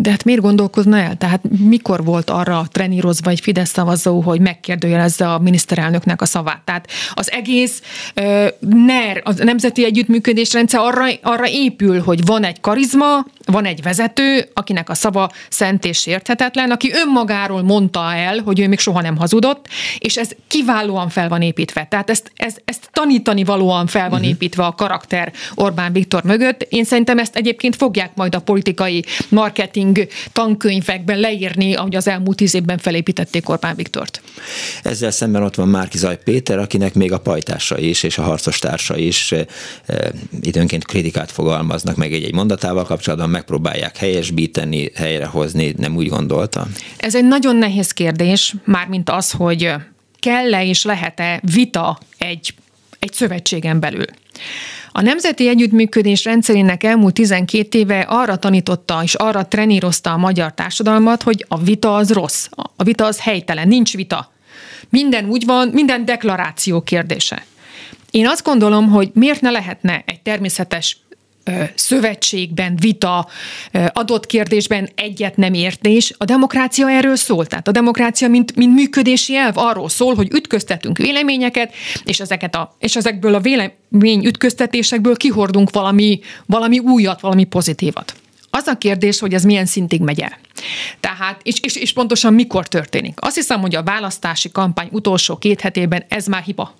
De 0.00 0.10
hát 0.10 0.24
miért 0.24 0.40
gondolkozna 0.40 0.98
el? 0.98 1.16
Tehát 1.16 1.40
mikor 1.58 2.04
volt 2.04 2.30
arra 2.30 2.66
trenírozva 2.72 3.30
egy 3.30 3.40
Fidesz 3.40 3.70
szavazó, 3.70 4.20
hogy 4.20 4.40
megkérdőjelezze 4.40 5.32
a 5.32 5.38
miniszterelnöknek 5.38 6.22
a 6.22 6.26
szavát? 6.26 6.60
Tehát 6.64 6.88
az 7.14 7.30
egész 7.30 7.82
uh, 8.16 8.46
NER, 8.60 9.22
a 9.24 9.32
Nemzeti 9.44 9.84
Együttműködés 9.84 10.52
rendszer 10.52 10.80
arra, 10.80 11.04
arra 11.22 11.48
épül, 11.48 12.00
hogy 12.00 12.24
van 12.24 12.44
egy 12.44 12.60
karizma, 12.60 13.26
van 13.46 13.64
egy 13.64 13.82
vezető, 13.82 14.48
akinek 14.54 14.88
a 14.90 14.94
szava 14.94 15.30
szent 15.48 15.84
és 15.84 16.06
érthetetlen, 16.06 16.70
aki 16.70 16.90
önmagáról 16.92 17.62
mondta 17.62 18.14
el, 18.14 18.38
hogy 18.38 18.60
ő 18.60 18.68
még 18.68 18.78
soha 18.78 19.00
nem 19.00 19.16
hazudott, 19.16 19.66
és 19.98 20.16
ez 20.16 20.30
kiválóan 20.48 21.08
fel 21.08 21.28
van 21.28 21.42
építve. 21.42 21.86
Tehát 21.90 22.10
ezt, 22.10 22.32
ezt, 22.36 22.62
ezt 22.64 22.88
tanítani 22.92 23.44
valóan 23.44 23.86
fel 23.86 24.08
van 24.08 24.18
uh-huh. 24.18 24.28
építve 24.28 24.64
a 24.64 24.72
karakter 24.72 25.32
Orbán 25.54 25.92
Viktor 25.92 26.22
mögött. 26.22 26.62
Én 26.68 26.84
szerintem 26.84 27.18
ezt 27.18 27.36
egyébként 27.36 27.76
fogják 27.76 28.10
majd 28.14 28.34
a 28.34 28.40
politikai 28.40 29.04
marketing 29.28 29.87
tankönyvekben 30.32 31.18
leírni, 31.18 31.74
ahogy 31.74 31.96
az 31.96 32.08
elmúlt 32.08 32.36
tíz 32.36 32.54
évben 32.54 32.78
felépítették 32.78 33.48
Orbán 33.48 33.76
Viktort. 33.76 34.22
Ezzel 34.82 35.10
szemben 35.10 35.42
ott 35.42 35.54
van 35.54 35.68
Márkizaj 35.68 36.18
Péter, 36.24 36.58
akinek 36.58 36.94
még 36.94 37.12
a 37.12 37.18
pajtása 37.18 37.78
is, 37.78 38.02
és 38.02 38.18
a 38.18 38.22
harcos 38.22 38.58
társa 38.58 38.96
is 38.96 39.32
e, 39.32 39.46
időnként 40.40 40.84
kritikát 40.84 41.30
fogalmaznak 41.30 41.96
meg 41.96 42.12
egy-egy 42.12 42.34
mondatával 42.34 42.84
kapcsolatban, 42.84 43.30
megpróbálják 43.30 43.96
helyesbíteni, 43.96 44.90
helyrehozni, 44.94 45.74
nem 45.76 45.96
úgy 45.96 46.08
gondolta? 46.08 46.66
Ez 46.96 47.14
egy 47.14 47.24
nagyon 47.24 47.56
nehéz 47.56 47.92
kérdés, 47.92 48.54
mármint 48.64 49.10
az, 49.10 49.30
hogy 49.30 49.74
kell-e 50.18 50.64
és 50.64 50.84
lehet-e 50.84 51.40
vita 51.52 51.98
egy, 52.18 52.54
egy 52.98 53.12
szövetségen 53.12 53.80
belül. 53.80 54.06
A 54.98 55.02
Nemzeti 55.02 55.48
Együttműködés 55.48 56.24
rendszerének 56.24 56.84
elmúlt 56.84 57.14
12 57.14 57.78
éve 57.78 58.00
arra 58.00 58.36
tanította 58.36 59.00
és 59.02 59.14
arra 59.14 59.46
trenírozta 59.46 60.12
a 60.12 60.16
magyar 60.16 60.54
társadalmat, 60.54 61.22
hogy 61.22 61.44
a 61.48 61.58
vita 61.58 61.94
az 61.94 62.12
rossz, 62.12 62.46
a 62.76 62.82
vita 62.82 63.04
az 63.04 63.20
helytelen, 63.20 63.68
nincs 63.68 63.94
vita. 63.94 64.32
Minden 64.88 65.28
úgy 65.28 65.44
van, 65.44 65.68
minden 65.68 66.04
deklaráció 66.04 66.80
kérdése. 66.80 67.44
Én 68.10 68.28
azt 68.28 68.44
gondolom, 68.44 68.88
hogy 68.88 69.10
miért 69.14 69.40
ne 69.40 69.50
lehetne 69.50 70.02
egy 70.06 70.20
természetes 70.20 70.98
szövetségben, 71.74 72.76
vita, 72.80 73.28
adott 73.92 74.26
kérdésben 74.26 74.88
egyet 74.94 75.36
nem 75.36 75.54
értés. 75.54 76.12
A 76.18 76.24
demokrácia 76.24 76.90
erről 76.90 77.16
szól. 77.16 77.46
Tehát 77.46 77.68
a 77.68 77.72
demokrácia, 77.72 78.28
mint, 78.28 78.56
mint 78.56 78.74
működési 78.74 79.36
elv 79.36 79.56
arról 79.56 79.88
szól, 79.88 80.14
hogy 80.14 80.32
ütköztetünk 80.32 80.98
véleményeket, 80.98 81.72
és, 82.04 82.20
ezeket 82.20 82.54
a, 82.54 82.76
és 82.78 82.96
ezekből 82.96 83.34
a 83.34 83.40
vélemény 83.40 84.24
ütköztetésekből 84.24 85.16
kihordunk 85.16 85.70
valami, 85.70 86.20
valami 86.46 86.78
újat, 86.78 87.20
valami 87.20 87.44
pozitívat. 87.44 88.14
Az 88.50 88.66
a 88.66 88.78
kérdés, 88.78 89.18
hogy 89.18 89.34
ez 89.34 89.44
milyen 89.44 89.66
szintig 89.66 90.00
megy 90.00 90.20
el. 90.20 90.38
Tehát, 91.00 91.40
és, 91.42 91.60
és, 91.60 91.76
és 91.76 91.92
pontosan 91.92 92.34
mikor 92.34 92.68
történik. 92.68 93.18
Azt 93.20 93.34
hiszem, 93.34 93.60
hogy 93.60 93.74
a 93.74 93.82
választási 93.82 94.50
kampány 94.50 94.88
utolsó 94.90 95.36
két 95.36 95.60
hetében 95.60 96.04
ez 96.08 96.26
már 96.26 96.42
hiba. 96.42 96.74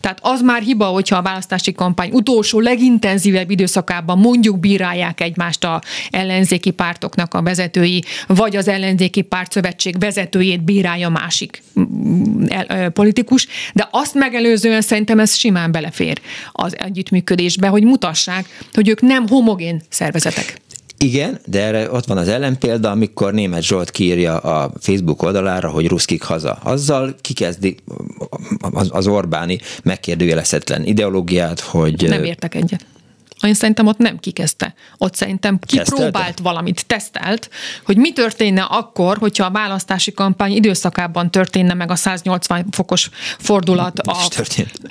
Tehát 0.00 0.18
az 0.22 0.40
már 0.40 0.62
hiba, 0.62 0.84
hogyha 0.84 1.16
a 1.16 1.22
választási 1.22 1.72
kampány 1.72 2.10
utolsó, 2.12 2.60
legintenzívebb 2.60 3.50
időszakában 3.50 4.18
mondjuk 4.18 4.58
bírálják 4.58 5.20
egymást 5.20 5.64
a 5.64 5.80
ellenzéki 6.10 6.70
pártoknak 6.70 7.34
a 7.34 7.42
vezetői, 7.42 8.04
vagy 8.26 8.56
az 8.56 8.68
ellenzéki 8.68 9.22
pártszövetség 9.22 9.98
vezetőjét 9.98 10.62
bírálja 10.62 11.08
másik 11.08 11.62
mm, 11.80 12.44
politikus, 12.92 13.46
de 13.72 13.88
azt 13.90 14.14
megelőzően 14.14 14.80
szerintem 14.80 15.18
ez 15.18 15.34
simán 15.34 15.72
belefér 15.72 16.20
az 16.52 16.78
együttműködésbe, 16.78 17.68
hogy 17.68 17.84
mutassák, 17.84 18.46
hogy 18.72 18.88
ők 18.88 19.00
nem 19.00 19.28
homogén 19.28 19.82
szervezetek. 19.88 20.62
Igen, 21.04 21.38
de 21.46 21.62
erre 21.62 21.90
ott 21.90 22.04
van 22.04 22.16
az 22.16 22.28
ellenpélda, 22.28 22.90
amikor 22.90 23.32
német 23.32 23.62
Zsolt 23.62 23.90
kiírja 23.90 24.38
a 24.38 24.72
Facebook 24.80 25.22
oldalára, 25.22 25.70
hogy 25.70 25.88
ruszkik 25.88 26.22
haza. 26.22 26.58
Azzal 26.62 27.14
kikezdi 27.20 27.76
az 28.88 29.06
Orbáni 29.06 29.58
megkérdőjelezhetetlen 29.82 30.84
ideológiát, 30.84 31.60
hogy... 31.60 32.08
Nem 32.08 32.24
értek 32.24 32.54
egyet. 32.54 32.86
Én 33.42 33.54
szerintem 33.54 33.86
ott 33.86 33.98
nem 33.98 34.18
kikezdte. 34.18 34.74
Ott 34.98 35.14
szerintem 35.14 35.58
kipróbált 35.58 36.12
Tesztelte? 36.12 36.42
valamit, 36.42 36.86
tesztelt, 36.86 37.50
hogy 37.84 37.96
mi 37.96 38.12
történne 38.12 38.62
akkor, 38.62 39.18
hogyha 39.18 39.44
a 39.46 39.50
választási 39.50 40.12
kampány 40.12 40.52
időszakában 40.52 41.30
történne 41.30 41.74
meg 41.74 41.90
a 41.90 41.96
180 41.96 42.66
fokos 42.70 43.10
fordulat 43.38 43.98
a, 43.98 44.16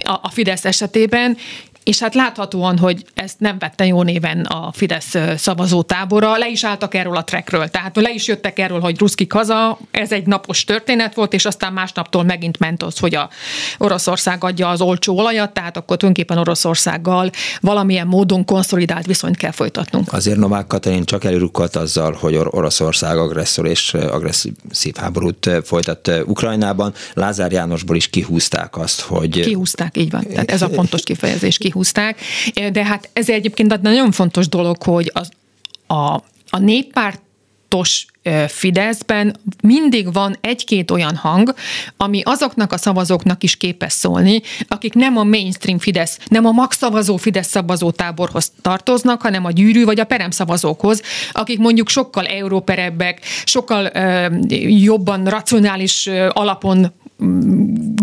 a, 0.03 0.19
a 0.21 0.29
Fidesz 0.29 0.65
esetében, 0.65 1.37
és 1.83 1.99
hát 1.99 2.15
láthatóan, 2.15 2.77
hogy 2.77 3.05
ezt 3.13 3.39
nem 3.39 3.57
vette 3.59 3.85
jó 3.85 4.03
néven 4.03 4.39
a 4.39 4.71
Fidesz 4.71 5.15
szavazótábora, 5.37 6.37
le 6.37 6.49
is 6.49 6.63
álltak 6.63 6.93
erről 6.93 7.15
a 7.15 7.23
trekről, 7.23 7.67
tehát 7.67 7.95
le 7.95 8.11
is 8.13 8.27
jöttek 8.27 8.59
erről, 8.59 8.79
hogy 8.79 8.99
ruszkik 8.99 9.33
haza, 9.33 9.77
ez 9.91 10.11
egy 10.11 10.25
napos 10.25 10.63
történet 10.63 11.15
volt, 11.15 11.33
és 11.33 11.45
aztán 11.45 11.73
másnaptól 11.73 12.23
megint 12.23 12.59
ment 12.59 12.83
az, 12.83 12.99
hogy 12.99 13.15
a 13.15 13.29
Oroszország 13.77 14.43
adja 14.43 14.69
az 14.69 14.81
olcsó 14.81 15.17
olajat, 15.17 15.53
tehát 15.53 15.77
akkor 15.77 15.97
tulajdonképpen 15.97 16.37
Oroszországgal 16.41 17.29
valamilyen 17.61 18.07
módon 18.07 18.45
konszolidált 18.45 19.05
viszonyt 19.05 19.37
kell 19.37 19.51
folytatnunk. 19.51 20.13
Azért 20.13 20.37
Novák 20.37 20.67
Katalin 20.67 21.03
csak 21.03 21.23
előrukkolt 21.23 21.75
azzal, 21.75 22.17
hogy 22.19 22.35
Oroszország 22.35 23.17
agresszor 23.17 23.67
és 23.67 23.93
agresszív 23.93 24.95
háborút 24.95 25.49
folytat 25.63 26.11
Ukrajnában. 26.25 26.93
Lázár 27.13 27.51
Jánosból 27.51 27.95
is 27.95 28.07
kihúzták 28.07 28.77
azt, 28.77 29.01
hogy... 29.01 29.39
Kihúzták, 29.39 29.97
így 29.97 30.11
van. 30.11 30.23
Tehát 30.27 30.51
ez 30.51 30.61
a 30.61 30.69
pontos 30.69 31.03
kifejezés, 31.03 31.57
kihúzták, 31.57 31.72
de 32.71 32.85
hát 32.85 33.09
ez 33.13 33.29
egyébként 33.29 33.81
nagyon 33.81 34.11
fontos 34.11 34.47
dolog, 34.47 34.83
hogy 34.83 35.11
az, 35.13 35.29
a, 35.87 36.13
a 36.49 36.59
néppárt 36.59 37.21
Fideszben 38.47 39.35
mindig 39.61 40.13
van 40.13 40.37
egy-két 40.41 40.91
olyan 40.91 41.15
hang, 41.15 41.53
ami 41.97 42.21
azoknak 42.23 42.71
a 42.71 42.77
szavazóknak 42.77 43.43
is 43.43 43.57
képes 43.57 43.93
szólni, 43.93 44.41
akik 44.67 44.93
nem 44.93 45.17
a 45.17 45.23
mainstream 45.23 45.79
Fidesz, 45.79 46.19
nem 46.27 46.45
a 46.45 46.51
magszavazó 46.51 47.17
Fidesz 47.17 47.47
szavazótáborhoz 47.47 48.51
tartoznak, 48.61 49.21
hanem 49.21 49.45
a 49.45 49.51
gyűrű 49.51 49.83
vagy 49.83 49.99
a 49.99 50.05
perem 50.05 50.31
szavazókhoz, 50.31 51.01
akik 51.31 51.59
mondjuk 51.59 51.89
sokkal 51.89 52.25
európerebbek, 52.25 53.19
sokkal 53.45 53.89
ö, 53.93 54.27
jobban 54.67 55.25
racionális 55.25 56.07
alapon 56.29 56.91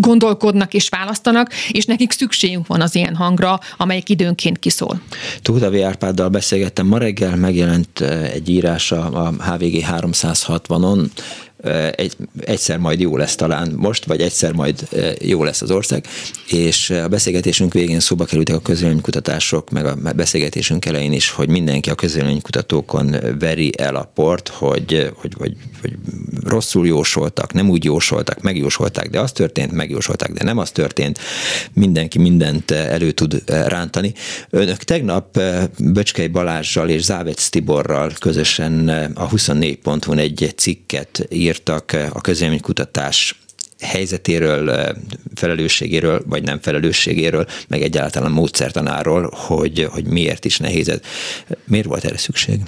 gondolkodnak 0.01 0.73
és 0.73 0.89
választanak, 0.89 1.53
és 1.71 1.85
nekik 1.85 2.11
szükségünk 2.11 2.67
van 2.67 2.81
az 2.81 2.95
ilyen 2.95 3.15
hangra, 3.15 3.59
amelyik 3.77 4.09
időnként 4.09 4.59
kiszól. 4.59 5.01
Tóta 5.41 5.85
Árpáddal 5.85 6.29
beszélgettem 6.29 6.87
ma 6.87 6.97
reggel, 6.97 7.35
megjelent 7.35 8.01
eh, 8.01 8.31
egy 8.33 8.49
írása 8.49 9.05
a 9.05 9.29
HVG 9.29 9.85
360-on, 9.91 11.05
egy, 11.95 12.15
egyszer 12.39 12.77
majd 12.77 12.99
jó 12.99 13.17
lesz 13.17 13.35
talán 13.35 13.73
most, 13.75 14.05
vagy 14.05 14.21
egyszer 14.21 14.53
majd 14.53 14.87
jó 15.19 15.43
lesz 15.43 15.61
az 15.61 15.71
ország, 15.71 16.05
és 16.47 16.89
a 16.89 17.07
beszélgetésünk 17.07 17.73
végén 17.73 17.99
szóba 17.99 18.25
kerültek 18.25 18.55
a 18.55 18.59
közvéleménykutatások, 18.59 19.69
meg 19.69 19.85
a 19.85 19.95
beszélgetésünk 20.15 20.85
elején 20.85 21.13
is, 21.13 21.29
hogy 21.29 21.49
mindenki 21.49 21.89
a 21.89 21.95
közvéleménykutatókon 21.95 23.15
veri 23.39 23.71
el 23.77 23.95
a 23.95 24.11
port, 24.13 24.47
hogy, 24.47 25.11
hogy, 25.15 25.33
hogy, 25.37 25.55
hogy 25.81 25.93
rosszul 26.43 26.87
jósoltak, 26.87 27.53
nem 27.53 27.69
úgy 27.69 27.83
jósoltak, 27.83 28.41
megjósolták, 28.41 29.09
de 29.09 29.19
az 29.19 29.31
történt, 29.31 29.71
megjósolták, 29.71 30.31
de 30.31 30.43
nem 30.43 30.57
az 30.57 30.71
történt, 30.71 31.19
mindenki 31.73 32.19
mindent 32.19 32.71
elő 32.71 33.11
tud 33.11 33.43
rántani. 33.45 34.13
Önök 34.49 34.83
tegnap 34.83 35.39
Böcskei 35.79 36.27
Balázsjal 36.27 36.89
és 36.89 37.03
Závec 37.03 37.49
Tiborral 37.49 38.11
közösen 38.19 38.89
a 39.13 39.29
24.hu 39.29 40.17
egy 40.17 40.53
cikket 40.55 41.27
írt 41.29 41.50
írtak 41.51 41.93
eh, 41.93 42.09
a 42.13 42.21
közélménykutatás 42.21 43.35
helyzetéről, 43.79 44.71
eh, 44.71 44.89
felelősségéről, 45.35 46.23
vagy 46.25 46.43
nem 46.43 46.59
felelősségéről, 46.61 47.47
meg 47.67 47.81
egyáltalán 47.81 48.31
módszertanáról, 48.31 49.29
hogy, 49.33 49.87
hogy 49.91 50.05
miért 50.05 50.45
is 50.45 50.57
nehéz 50.57 50.89
ez. 50.89 50.99
Miért 51.65 51.87
volt 51.87 52.05
erre 52.05 52.17
szükség? 52.17 52.59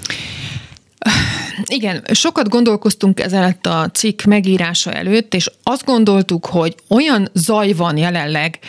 Igen, 1.77 2.03
sokat 2.11 2.49
gondolkoztunk 2.49 3.19
ezelőtt 3.19 3.65
a 3.65 3.89
cikk 3.93 4.21
megírása 4.21 4.91
előtt, 4.91 5.33
és 5.33 5.51
azt 5.63 5.85
gondoltuk, 5.85 6.45
hogy 6.45 6.75
olyan 6.87 7.29
zaj 7.33 7.71
van 7.71 7.97
jelenleg 7.97 8.59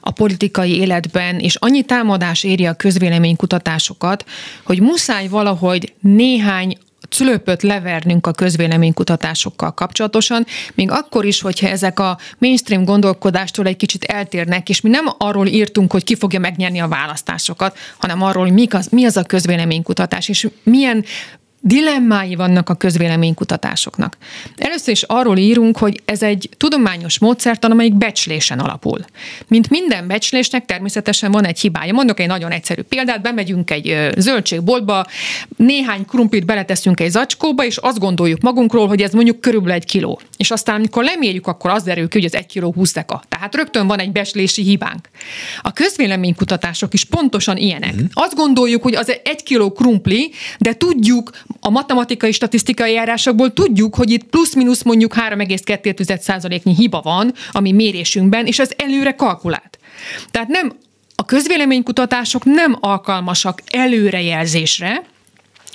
a 0.00 0.10
politikai 0.10 0.76
életben, 0.76 1.38
és 1.38 1.54
annyi 1.54 1.82
támadás 1.82 2.44
éri 2.44 2.66
a 2.66 2.74
közvéleménykutatásokat, 2.74 4.24
hogy 4.64 4.80
muszáj 4.80 5.28
valahogy 5.28 5.92
néhány 6.00 6.78
cülöpöt 7.10 7.62
levernünk 7.62 8.26
a 8.26 8.32
közvéleménykutatásokkal 8.32 9.72
kapcsolatosan, 9.72 10.46
még 10.74 10.90
akkor 10.90 11.24
is, 11.24 11.40
hogyha 11.40 11.68
ezek 11.68 12.00
a 12.00 12.18
mainstream 12.38 12.84
gondolkodástól 12.84 13.66
egy 13.66 13.76
kicsit 13.76 14.04
eltérnek, 14.04 14.68
és 14.68 14.80
mi 14.80 14.90
nem 14.90 15.06
arról 15.18 15.46
írtunk, 15.46 15.92
hogy 15.92 16.04
ki 16.04 16.16
fogja 16.16 16.38
megnyerni 16.38 16.80
a 16.80 16.88
választásokat, 16.88 17.78
hanem 17.98 18.22
arról, 18.22 18.44
hogy 18.44 18.52
mi 18.52 18.66
az, 18.70 18.88
mi 18.90 19.04
az 19.04 19.16
a 19.16 19.22
közvéleménykutatás, 19.22 20.28
és 20.28 20.48
milyen 20.62 21.04
dilemmái 21.66 22.34
vannak 22.34 22.68
a 22.68 22.74
közvéleménykutatásoknak. 22.74 24.16
Először 24.56 24.92
is 24.92 25.02
arról 25.02 25.36
írunk, 25.36 25.78
hogy 25.78 26.00
ez 26.04 26.22
egy 26.22 26.48
tudományos 26.56 27.18
módszertan, 27.18 27.70
amelyik 27.70 27.94
becslésen 27.94 28.58
alapul. 28.58 28.98
Mint 29.48 29.70
minden 29.70 30.06
becslésnek 30.06 30.64
természetesen 30.64 31.30
van 31.30 31.44
egy 31.44 31.60
hibája. 31.60 31.92
Mondok 31.92 32.20
egy 32.20 32.26
nagyon 32.26 32.50
egyszerű 32.50 32.82
példát, 32.82 33.22
bemegyünk 33.22 33.70
egy 33.70 34.08
zöldségboltba, 34.16 35.06
néhány 35.56 36.04
krumplit 36.04 36.44
beleteszünk 36.44 37.00
egy 37.00 37.10
zacskóba, 37.10 37.64
és 37.64 37.76
azt 37.76 37.98
gondoljuk 37.98 38.40
magunkról, 38.40 38.88
hogy 38.88 39.02
ez 39.02 39.12
mondjuk 39.12 39.40
körülbelül 39.40 39.74
egy 39.74 39.84
kiló. 39.84 40.20
És 40.36 40.50
aztán, 40.50 40.74
amikor 40.74 41.04
lemérjük, 41.04 41.46
akkor 41.46 41.70
az 41.70 41.82
derül 41.82 42.08
ki, 42.08 42.16
hogy 42.16 42.26
ez 42.26 42.34
egy 42.34 42.46
kiló 42.46 42.72
20 42.72 42.92
deka. 42.92 43.22
Tehát 43.28 43.54
rögtön 43.54 43.86
van 43.86 43.98
egy 43.98 44.12
becslési 44.12 44.62
hibánk. 44.62 45.08
A 45.62 45.72
közvéleménykutatások 45.72 46.94
is 46.94 47.04
pontosan 47.04 47.56
ilyenek. 47.56 47.94
Mm. 47.94 48.04
Azt 48.12 48.34
gondoljuk, 48.34 48.82
hogy 48.82 48.94
az 48.94 49.12
egy 49.24 49.42
kiló 49.42 49.72
krumpli, 49.72 50.32
de 50.58 50.72
tudjuk 50.72 51.30
a 51.60 51.70
matematikai 51.70 52.32
statisztikai 52.32 52.92
járásokból 52.92 53.52
tudjuk, 53.52 53.94
hogy 53.94 54.10
itt 54.10 54.24
plusz-minusz 54.24 54.82
mondjuk 54.82 55.14
3,2%-nyi 55.14 56.74
hiba 56.74 57.00
van 57.00 57.32
a 57.52 57.60
mi 57.60 57.72
mérésünkben, 57.72 58.46
és 58.46 58.58
ez 58.58 58.70
előre 58.76 59.12
kalkulált. 59.14 59.78
Tehát 60.30 60.48
nem 60.48 60.72
a 61.14 61.24
közvéleménykutatások 61.24 62.44
nem 62.44 62.76
alkalmasak 62.80 63.62
előrejelzésre, 63.66 65.02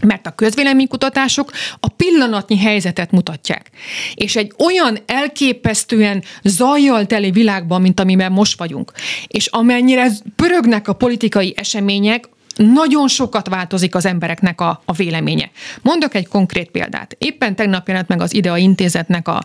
mert 0.04 0.28
a 0.28 0.36
közvéleménykutatások 0.36 1.52
a 1.80 1.88
pillanatnyi 1.88 2.58
helyzetet 2.58 3.12
mutatják. 3.12 3.70
És 4.16 4.36
egy 4.36 4.54
olyan 4.58 4.98
elképesztően 5.06 6.24
zajjal 6.44 7.06
teli 7.06 7.32
világban, 7.32 7.82
mint 7.82 8.00
amiben 8.00 8.32
most 8.32 8.58
vagyunk, 8.58 8.92
és 9.28 9.48
amennyire 9.48 10.08
pörögnek 10.36 10.88
a 10.88 10.94
politikai 10.94 11.54
események, 11.58 12.30
nagyon 12.56 13.08
sokat 13.08 13.48
változik 13.48 13.96
az 13.96 14.06
embereknek 14.06 14.62
a, 14.62 14.82
a 14.86 14.94
véleménye. 14.94 15.50
Mondok 15.82 16.16
egy 16.16 16.28
konkrét 16.28 16.70
példát. 16.70 17.16
Éppen 17.18 17.56
tegnap 17.56 17.88
jelent 17.88 18.08
meg 18.08 18.22
az 18.22 18.34
IDEA 18.34 18.58
intézetnek 18.58 19.28
a 19.28 19.44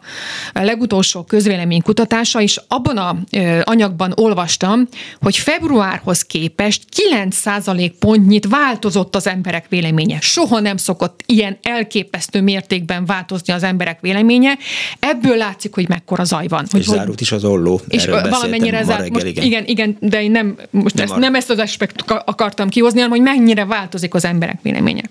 legutolsó 0.52 1.22
közvéleménykutatása, 1.22 2.40
és 2.40 2.60
abban 2.68 2.96
a 2.96 3.16
anyagban 3.62 4.12
olvastam, 4.16 4.88
hogy 5.20 5.36
februárhoz 5.36 6.22
képest 6.22 6.82
9% 7.12 7.92
pontnyit 7.98 8.46
változott 8.48 9.16
az 9.16 9.26
emberek 9.26 9.68
véleménye. 9.68 10.18
Soha 10.20 10.60
nem 10.60 10.76
szokott 10.76 11.22
ilyen 11.26 11.58
elképesztő 11.62 12.40
mértékben 12.40 13.04
változni 13.06 13.52
az 13.52 13.62
emberek 13.62 14.00
véleménye. 14.00 14.58
Ebből 14.98 15.36
látszik, 15.36 15.74
hogy 15.74 15.88
mekkora 15.88 16.24
zaj 16.24 16.46
van. 16.48 16.66
Hogy, 16.70 16.80
és 16.80 16.86
zárult 16.86 17.20
is 17.20 17.32
az 17.32 17.44
olló. 17.44 17.80
És 17.88 18.06
valamennyire 18.06 18.82
zárt. 18.82 19.10
Most, 19.10 19.26
igen. 19.26 19.44
igen, 19.44 19.64
igen, 19.66 19.96
de 20.00 20.22
én 20.22 20.30
nem, 20.30 20.56
most 20.70 20.94
nem, 20.94 21.04
ezt, 21.04 21.16
nem 21.16 21.34
ezt 21.34 21.50
az 21.50 21.58
aspektet 21.58 22.22
akartam 22.24 22.68
kihozni, 22.68 22.95
hanem 23.02 23.18
hogy 23.18 23.34
mennyire 23.34 23.64
változik 23.64 24.14
az 24.14 24.24
emberek 24.24 24.58
véleménye. 24.62 25.02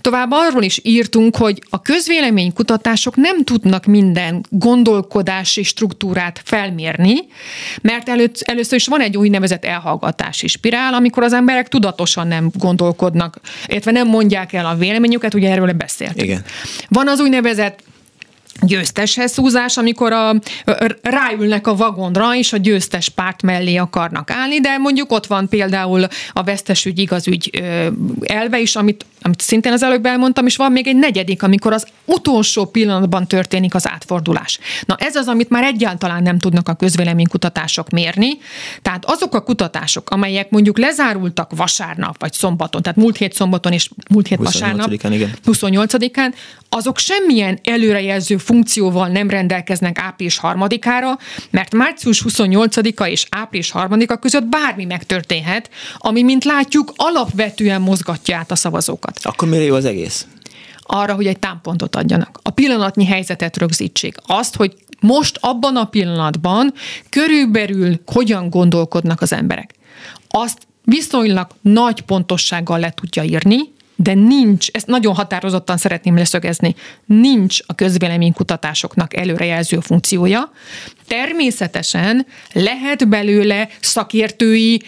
Tovább 0.00 0.28
arról 0.30 0.62
is 0.62 0.80
írtunk, 0.82 1.36
hogy 1.36 1.62
a 1.70 1.82
közvéleménykutatások 1.82 3.16
nem 3.16 3.44
tudnak 3.44 3.84
minden 3.84 4.44
gondolkodási 4.50 5.62
struktúrát 5.62 6.40
felmérni, 6.44 7.16
mert 7.82 8.08
előtt, 8.08 8.40
először 8.40 8.78
is 8.78 8.86
van 8.86 9.00
egy 9.00 9.16
úgynevezett 9.16 9.64
elhallgatási 9.64 10.48
spirál, 10.48 10.94
amikor 10.94 11.22
az 11.22 11.32
emberek 11.32 11.68
tudatosan 11.68 12.26
nem 12.26 12.50
gondolkodnak, 12.58 13.40
illetve 13.66 13.90
nem 13.90 14.08
mondják 14.08 14.52
el 14.52 14.66
a 14.66 14.74
véleményüket, 14.74 15.34
ugye 15.34 15.50
erről 15.50 15.72
beszéltünk. 15.72 16.22
Igen. 16.22 16.44
Van 16.88 17.08
az 17.08 17.20
úgynevezett 17.20 17.82
győzteshez 18.60 19.34
húzás, 19.34 19.76
amikor 19.76 20.12
a, 20.12 20.34
ráülnek 21.02 21.66
a 21.66 21.76
vagonra, 21.76 22.34
és 22.36 22.52
a 22.52 22.56
győztes 22.56 23.08
párt 23.08 23.42
mellé 23.42 23.76
akarnak 23.76 24.30
állni, 24.30 24.60
de 24.60 24.78
mondjuk 24.78 25.12
ott 25.12 25.26
van 25.26 25.48
például 25.48 26.06
a 26.32 26.42
vesztes 26.42 26.84
ügy, 26.84 26.98
igaz 26.98 27.26
ügy 27.26 27.62
elve 28.20 28.60
is, 28.60 28.76
amit, 28.76 29.04
amit 29.22 29.40
szintén 29.40 29.72
az 29.72 29.82
előbb 29.82 30.06
elmondtam, 30.06 30.46
és 30.46 30.56
van 30.56 30.72
még 30.72 30.86
egy 30.86 30.96
negyedik, 30.96 31.42
amikor 31.42 31.72
az 31.72 31.86
utolsó 32.04 32.64
pillanatban 32.64 33.26
történik 33.26 33.74
az 33.74 33.88
átfordulás. 33.88 34.58
Na 34.86 34.96
ez 34.98 35.16
az, 35.16 35.26
amit 35.26 35.48
már 35.48 35.64
egyáltalán 35.64 36.22
nem 36.22 36.38
tudnak 36.38 36.68
a 36.68 36.74
közvéleménykutatások 36.74 37.90
mérni, 37.90 38.38
tehát 38.82 39.04
azok 39.04 39.34
a 39.34 39.42
kutatások, 39.42 40.10
amelyek 40.10 40.50
mondjuk 40.50 40.78
lezárultak 40.78 41.56
vasárnap 41.56 42.20
vagy 42.20 42.32
szombaton, 42.32 42.82
tehát 42.82 42.98
múlt 42.98 43.16
hét 43.16 43.32
szombaton 43.32 43.72
és 43.72 43.90
múlt 44.10 44.26
hét 44.26 44.38
vasárnap, 44.38 44.90
28-án, 45.46 46.32
azok 46.68 46.98
semmilyen 46.98 47.58
előrejelző 47.62 48.36
funkcióval 48.50 49.08
nem 49.08 49.30
rendelkeznek 49.30 49.98
április 49.98 50.38
harmadikára, 50.38 51.18
mert 51.50 51.74
március 51.74 52.24
28-a 52.28 53.06
és 53.06 53.26
április 53.30 53.70
harmadika 53.70 54.16
között 54.16 54.44
bármi 54.44 54.84
megtörténhet, 54.84 55.70
ami, 55.98 56.22
mint 56.22 56.44
látjuk, 56.44 56.92
alapvetően 56.96 57.80
mozgatja 57.80 58.36
át 58.36 58.50
a 58.50 58.56
szavazókat. 58.56 59.18
Akkor 59.22 59.48
mire 59.48 59.62
jó 59.62 59.74
az 59.74 59.84
egész? 59.84 60.26
Arra, 60.78 61.14
hogy 61.14 61.26
egy 61.26 61.38
támpontot 61.38 61.96
adjanak. 61.96 62.38
A 62.42 62.50
pillanatnyi 62.50 63.06
helyzetet 63.06 63.56
rögzítsék. 63.56 64.14
Azt, 64.26 64.56
hogy 64.56 64.74
most 65.00 65.38
abban 65.40 65.76
a 65.76 65.84
pillanatban 65.84 66.72
körülbelül 67.08 68.00
hogyan 68.06 68.50
gondolkodnak 68.50 69.20
az 69.20 69.32
emberek. 69.32 69.74
Azt 70.28 70.58
viszonylag 70.84 71.46
nagy 71.60 72.00
pontossággal 72.00 72.78
le 72.78 72.90
tudja 72.90 73.22
írni, 73.22 73.58
de 74.02 74.14
nincs, 74.14 74.68
ezt 74.72 74.86
nagyon 74.86 75.14
határozottan 75.14 75.76
szeretném 75.76 76.16
leszögezni, 76.16 76.74
nincs 77.04 77.58
a 77.66 77.74
közvéleménykutatásoknak 77.74 79.16
előrejelző 79.16 79.80
funkciója. 79.80 80.52
Természetesen 81.06 82.26
lehet 82.52 83.08
belőle 83.08 83.68
szakértői 83.80 84.82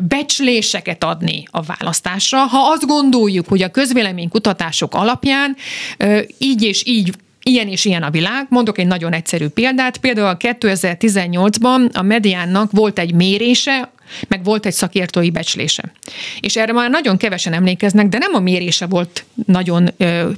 becsléseket 0.00 1.04
adni 1.04 1.44
a 1.50 1.62
választásra, 1.62 2.38
ha 2.38 2.58
azt 2.70 2.86
gondoljuk, 2.86 3.48
hogy 3.48 3.62
a 3.62 3.70
közvéleménykutatások 3.70 4.94
alapján 4.94 5.56
így 6.38 6.62
és 6.62 6.82
így 6.86 7.14
ilyen 7.42 7.68
és 7.68 7.84
ilyen 7.84 8.02
a 8.02 8.10
világ. 8.10 8.46
Mondok 8.48 8.78
egy 8.78 8.86
nagyon 8.86 9.12
egyszerű 9.12 9.48
példát. 9.48 9.96
Például 9.96 10.36
2018-ban 10.38 11.92
a 11.92 12.02
mediánnak 12.02 12.70
volt 12.72 12.98
egy 12.98 13.14
mérése, 13.14 13.92
meg 14.28 14.44
volt 14.44 14.66
egy 14.66 14.72
szakértői 14.72 15.30
becslése. 15.30 15.92
És 16.40 16.56
erre 16.56 16.72
már 16.72 16.90
nagyon 16.90 17.16
kevesen 17.16 17.52
emlékeznek, 17.52 18.08
de 18.08 18.18
nem 18.18 18.34
a 18.34 18.40
mérése 18.40 18.86
volt 18.86 19.24
nagyon 19.46 19.94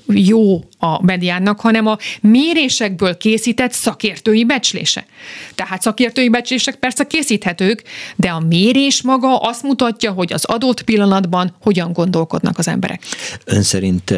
jó 0.06 0.64
a 0.78 1.02
mediánnak, 1.02 1.60
hanem 1.60 1.86
a 1.86 1.98
mérésekből 2.20 3.16
készített 3.16 3.72
szakértői 3.72 4.44
becslése. 4.44 5.06
Tehát 5.54 5.82
szakértői 5.82 6.28
becslések 6.28 6.74
persze 6.74 7.04
készíthetők, 7.06 7.82
de 8.16 8.28
a 8.28 8.40
mérés 8.40 9.02
maga 9.02 9.36
azt 9.36 9.62
mutatja, 9.62 10.12
hogy 10.12 10.32
az 10.32 10.44
adott 10.44 10.82
pillanatban 10.82 11.54
hogyan 11.60 11.92
gondolkodnak 11.92 12.58
az 12.58 12.68
emberek. 12.68 13.02
Ön 13.44 13.62
szerint 13.62 14.14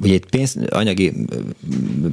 ugye 0.00 0.14
egy 0.14 0.24
pénz, 0.30 0.56
anyagi 0.68 1.12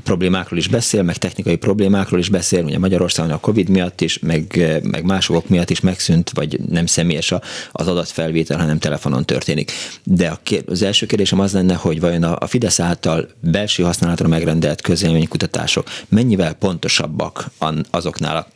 problémákról 0.03 0.59
is 0.59 0.67
beszél, 0.67 1.03
meg 1.03 1.17
technikai 1.17 1.55
problémákról 1.55 2.19
is 2.19 2.29
beszél, 2.29 2.63
ugye 2.63 2.79
Magyarországon 2.79 3.31
a 3.31 3.39
Covid 3.39 3.69
miatt 3.69 4.01
is, 4.01 4.19
meg, 4.19 4.63
meg 4.83 5.03
mások 5.03 5.49
miatt 5.49 5.69
is 5.69 5.79
meg 5.79 5.99
megszűnt, 6.13 6.31
vagy 6.33 6.59
nem 6.69 6.85
személyes 6.85 7.33
az 7.71 7.87
adatfelvétel, 7.87 8.57
hanem 8.57 8.77
telefonon 8.79 9.25
történik. 9.25 9.71
De 10.03 10.39
az 10.65 10.81
első 10.81 11.05
kérdésem 11.05 11.39
az 11.39 11.53
lenne, 11.53 11.73
hogy 11.73 11.99
vajon 11.99 12.23
a 12.23 12.47
Fidesz 12.47 12.79
által 12.79 13.27
belső 13.39 13.83
használatra 13.83 14.27
megrendelt 14.27 14.81
közélménykutatások 14.81 15.87
mennyivel 16.09 16.53
pontosabbak 16.53 17.49
azoknál 17.91 18.35
a 18.35 18.47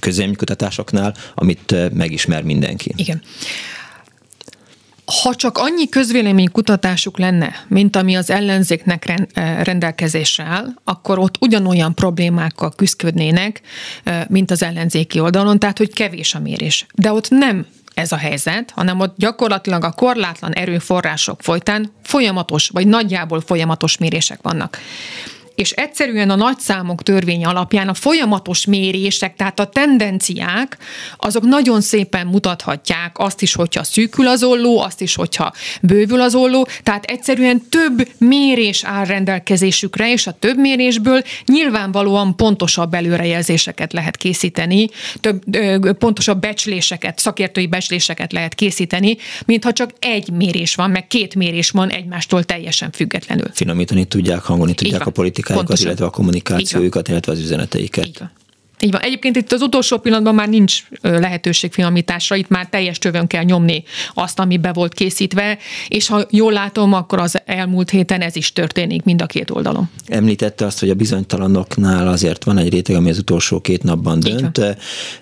közélménykutatásoknál, 0.00 1.14
amit 1.34 1.94
megismer 1.94 2.42
mindenki? 2.42 2.92
Igen. 2.96 3.22
Ha 5.22 5.34
csak 5.34 5.58
annyi 5.58 5.88
közvéleménykutatásuk 5.88 7.18
lenne, 7.18 7.64
mint 7.68 7.96
ami 7.96 8.16
az 8.16 8.30
ellenzéknek 8.30 9.28
rendelkezésre 9.62 10.44
áll, 10.44 10.66
akkor 10.84 11.18
ott 11.18 11.34
ugyanolyan 11.40 11.94
problémákkal 11.94 12.72
küzdködnének, 12.76 13.60
mint 14.28 14.50
az 14.50 14.62
ellenzéki 14.62 15.20
oldalon, 15.20 15.58
tehát 15.58 15.78
hogy 15.78 15.92
kevés 15.92 16.34
a 16.34 16.38
mérés. 16.38 16.86
De 16.94 17.12
ott 17.12 17.30
nem 17.30 17.66
ez 17.94 18.12
a 18.12 18.16
helyzet, 18.16 18.70
hanem 18.70 19.00
ott 19.00 19.14
gyakorlatilag 19.16 19.84
a 19.84 19.92
korlátlan 19.92 20.52
erőforrások 20.52 21.42
folytán 21.42 21.92
folyamatos, 22.02 22.68
vagy 22.68 22.86
nagyjából 22.86 23.40
folyamatos 23.40 23.98
mérések 23.98 24.38
vannak 24.42 24.78
és 25.60 25.70
egyszerűen 25.70 26.30
a 26.30 26.34
nagyszámok 26.34 27.02
törvény 27.02 27.44
alapján 27.44 27.88
a 27.88 27.94
folyamatos 27.94 28.64
mérések, 28.64 29.36
tehát 29.36 29.60
a 29.60 29.66
tendenciák, 29.66 30.78
azok 31.16 31.42
nagyon 31.42 31.80
szépen 31.80 32.26
mutathatják 32.26 33.18
azt 33.18 33.42
is, 33.42 33.54
hogyha 33.54 33.84
szűkül 33.84 34.28
az 34.28 34.42
olló, 34.42 34.80
azt 34.80 35.00
is, 35.00 35.14
hogyha 35.14 35.52
bővül 35.82 36.20
az 36.20 36.34
olló, 36.34 36.66
tehát 36.82 37.04
egyszerűen 37.04 37.62
több 37.68 38.08
mérés 38.18 38.84
áll 38.84 39.04
rendelkezésükre, 39.04 40.12
és 40.12 40.26
a 40.26 40.36
több 40.38 40.56
mérésből 40.56 41.22
nyilvánvalóan 41.44 42.36
pontosabb 42.36 42.94
előrejelzéseket 42.94 43.92
lehet 43.92 44.16
készíteni, 44.16 44.88
több 45.20 45.42
pontosabb 45.98 46.40
becsléseket, 46.40 47.18
szakértői 47.18 47.66
becsléseket 47.66 48.32
lehet 48.32 48.54
készíteni, 48.54 49.16
mintha 49.46 49.72
csak 49.72 49.90
egy 49.98 50.30
mérés 50.30 50.74
van, 50.74 50.90
meg 50.90 51.06
két 51.06 51.34
mérés 51.34 51.70
van 51.70 51.90
egymástól 51.90 52.44
teljesen 52.44 52.90
függetlenül. 52.92 53.46
Finomítani 53.52 54.04
tudják, 54.04 54.42
hangolni 54.42 54.74
tudják 54.74 55.06
a 55.06 55.10
politikát 55.10 55.49
politikájukat, 55.52 55.80
illetve 55.80 56.04
a 56.04 56.10
kommunikációjukat, 56.10 57.08
illetve 57.08 57.32
az 57.32 57.38
üzeneteiket. 57.38 58.30
Így 58.82 58.90
van. 58.90 59.00
Egyébként 59.00 59.36
itt 59.36 59.52
az 59.52 59.62
utolsó 59.62 59.98
pillanatban 59.98 60.34
már 60.34 60.48
nincs 60.48 60.82
lehetőség 61.00 61.72
finomításra, 61.72 62.36
itt 62.36 62.48
már 62.48 62.68
teljes 62.68 62.98
tövön 62.98 63.26
kell 63.26 63.42
nyomni 63.42 63.82
azt, 64.14 64.38
ami 64.38 64.56
be 64.56 64.72
volt 64.72 64.94
készítve, 64.94 65.58
és 65.88 66.08
ha 66.08 66.26
jól 66.30 66.52
látom, 66.52 66.92
akkor 66.92 67.18
az 67.18 67.38
elmúlt 67.44 67.90
héten 67.90 68.20
ez 68.20 68.36
is 68.36 68.52
történik 68.52 69.02
mind 69.02 69.22
a 69.22 69.26
két 69.26 69.50
oldalon. 69.50 69.90
Említette 70.06 70.64
azt, 70.64 70.80
hogy 70.80 70.90
a 70.90 70.94
bizonytalanoknál 70.94 72.08
azért 72.08 72.44
van 72.44 72.58
egy 72.58 72.72
réteg, 72.72 72.96
ami 72.96 73.10
az 73.10 73.18
utolsó 73.18 73.60
két 73.60 73.82
napban 73.82 74.20
dönt. 74.20 74.60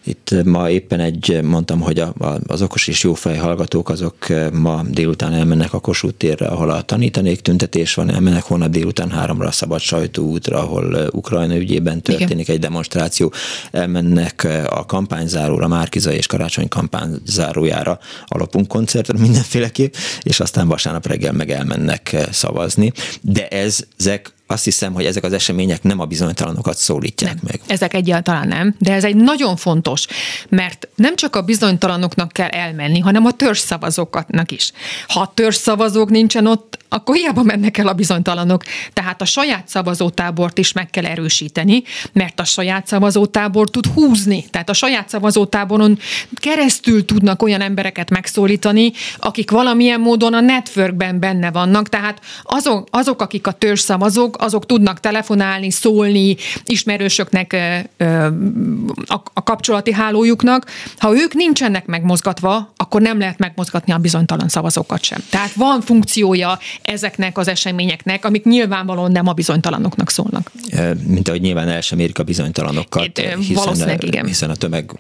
Itt 0.05 0.35
ma 0.45 0.71
éppen 0.71 1.01
egy, 1.01 1.41
mondtam, 1.43 1.81
hogy 1.81 1.99
a, 1.99 2.15
az 2.47 2.63
okos 2.63 2.89
és 2.89 3.03
jófej 3.03 3.37
hallgatók 3.37 3.89
azok 3.89 4.17
ma 4.53 4.83
délután 4.89 5.33
elmennek 5.33 5.73
a 5.73 5.81
Kossuth 5.81 6.17
térre, 6.17 6.47
ahol 6.47 6.71
a 6.71 6.83
tanítanék 6.83 7.41
tüntetés 7.41 7.95
van, 7.95 8.11
elmennek 8.11 8.43
holnap 8.43 8.71
délután 8.71 9.11
háromra 9.11 9.47
a 9.47 9.53
Szabad 9.53 9.81
Sajtóútra, 9.81 10.59
ahol 10.59 11.09
Ukrajna 11.13 11.57
ügyében 11.57 12.03
történik 12.03 12.31
Igen. 12.31 12.55
egy 12.55 12.61
demonstráció 12.61 13.33
elmennek 13.71 14.45
eh, 14.45 14.79
a 14.79 14.85
kampányzáróra, 14.85 15.69
Márkiza 15.69 16.13
és 16.13 16.27
Karácsony 16.27 16.69
kampányzárójára 16.69 17.99
alapunk 18.27 18.69
koncertre 18.69 19.19
mindenféleképp, 19.19 19.95
és 20.23 20.41
aztán 20.41 20.69
vasárnap 20.69 21.07
reggel 21.07 21.33
meg 21.33 21.51
elmennek 21.51 22.13
eh, 22.13 22.25
szavazni. 22.31 22.93
De 23.21 23.49
ez, 23.49 23.81
ezek 23.99 24.33
azt 24.51 24.65
hiszem, 24.65 24.93
hogy 24.93 25.05
ezek 25.05 25.25
az 25.25 25.33
események 25.33 25.83
nem 25.83 26.01
a 26.01 26.05
bizonytalanokat 26.05 26.77
szólítják 26.77 27.35
nem, 27.35 27.43
meg. 27.47 27.61
Ezek 27.67 27.95
egyáltalán 27.95 28.49
nem, 28.49 28.75
de 28.79 28.93
ez 28.93 29.05
egy 29.05 29.17
nagyon 29.17 29.57
fontos, 29.57 30.07
mert 30.49 30.89
nem 30.95 31.17
csak 31.17 31.37
a 31.37 31.43
bizonytalanoknak 31.43 32.33
kell 32.33 32.49
elmenni, 32.49 32.99
hanem 32.99 33.25
a 33.25 33.33
törzszavazókatnak 33.33 34.51
is. 34.51 34.73
Ha 35.09 35.21
a 35.21 35.33
törzszavazók 35.35 36.11
nincsen 36.11 36.47
ott, 36.47 36.78
akkor 36.89 37.17
hiába 37.17 37.43
mennek 37.43 37.79
el 37.79 37.89
a 37.89 37.93
bizonytalanok. 37.93 38.63
Tehát 38.93 39.23
a 39.23 39.25
saját 39.25 39.69
szavazótábort 39.69 40.59
is 40.59 40.73
meg 40.73 40.91
kell 40.91 41.05
erősíteni, 41.05 41.83
mert 42.13 42.41
a 42.41 42.45
saját 42.45 42.87
szavazótábor 42.87 43.71
tud 43.71 43.87
húzni. 43.87 44.45
Tehát 44.51 44.69
a 44.69 44.73
saját 44.73 45.09
szavazótáboron 45.09 45.99
keresztül 46.35 47.05
tudnak 47.05 47.43
olyan 47.43 47.61
embereket 47.61 48.11
megszólítani, 48.11 48.93
akik 49.19 49.51
valamilyen 49.51 50.01
módon 50.01 50.35
a 50.35 50.41
networkben 50.41 51.21
benne 51.21 51.51
vannak. 51.51 51.89
Tehát 51.89 52.21
azok, 52.43 52.89
azok 52.91 53.23
akik 53.23 53.47
a 53.47 53.57
szavazók, 53.75 54.37
azok 54.39 54.67
tudnak 54.67 55.01
telefonálni, 55.01 55.71
szólni 55.71 56.37
ismerősöknek, 56.65 57.57
a, 59.07 59.23
a 59.33 59.43
kapcsolati 59.43 59.93
hálójuknak. 59.93 60.67
Ha 60.99 61.15
ők 61.15 61.35
nincsenek 61.35 61.87
megmozgatva, 61.87 62.73
akkor 62.77 63.01
nem 63.01 63.19
lehet 63.19 63.39
megmozgatni 63.39 63.93
a 63.93 63.99
bizonytalan 63.99 64.49
szavazókat 64.49 65.03
sem. 65.03 65.19
Tehát 65.31 65.53
van 65.53 65.81
funkciója 65.81 66.59
ezeknek 66.89 67.39
az 67.39 67.49
eseményeknek, 67.49 68.25
amik 68.25 68.45
nyilvánvalóan 68.45 69.13
nem 69.13 69.27
a 69.27 69.33
bizonytalanoknak 69.33 70.11
szólnak. 70.11 70.51
Mint 71.07 71.29
ahogy 71.29 71.41
nyilván 71.41 71.69
el 71.69 71.81
sem 71.81 71.99
érik 71.99 72.19
a 72.19 72.23
bizonytalanokat, 72.23 73.21
hiszen, 73.39 74.01
igen. 74.01 74.27
hiszen 74.27 74.51
a 74.51 74.55
tömeg, 74.55 74.91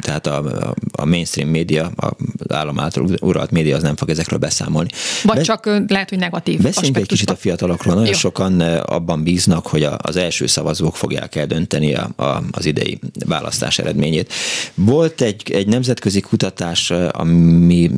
tehát 0.00 0.26
a, 0.26 0.74
a 0.92 1.04
mainstream 1.04 1.48
média, 1.48 1.90
az 1.96 2.12
állam 2.48 2.80
által 2.80 3.08
uralt 3.20 3.50
média 3.50 3.76
az 3.76 3.82
nem 3.82 3.96
fog 3.96 4.10
ezekről 4.10 4.38
beszámolni. 4.38 4.88
Vagy 5.22 5.36
Be, 5.36 5.42
csak 5.42 5.66
lehet, 5.88 6.08
hogy 6.08 6.18
negatív 6.18 6.60
Beszéljünk 6.60 6.96
egy 6.96 7.06
kicsit 7.06 7.30
a 7.30 7.36
fiatalokról. 7.36 7.94
Nagyon 7.94 8.12
Jó. 8.12 8.18
sokan 8.18 8.60
abban 8.60 9.22
bíznak, 9.22 9.66
hogy 9.66 9.86
az 9.96 10.16
első 10.16 10.46
szavazók 10.46 10.96
fogják 10.96 11.34
eldönteni 11.34 11.94
a, 11.94 12.10
a, 12.16 12.42
az 12.50 12.66
idei 12.66 12.98
választás 13.26 13.78
eredményét. 13.78 14.32
Volt 14.74 15.20
egy, 15.20 15.50
egy 15.52 15.66
nemzetközi 15.66 16.20
kutatás, 16.20 16.90
ami, 17.10 17.90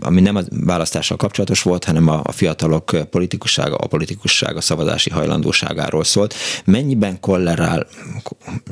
ami 0.00 0.20
nem 0.20 0.36
a 0.36 0.40
választással 0.50 1.16
kapcsolatos 1.16 1.62
volt, 1.62 1.84
hanem 1.84 2.08
a, 2.08 2.20
a 2.24 2.32
fiatalok 2.68 3.10
politikussága, 3.10 3.74
a 3.74 3.86
politikussága 3.86 4.60
szavazási 4.60 5.10
hajlandóságáról 5.10 6.04
szólt. 6.04 6.34
Mennyiben 6.64 7.20
kollerál, 7.20 7.86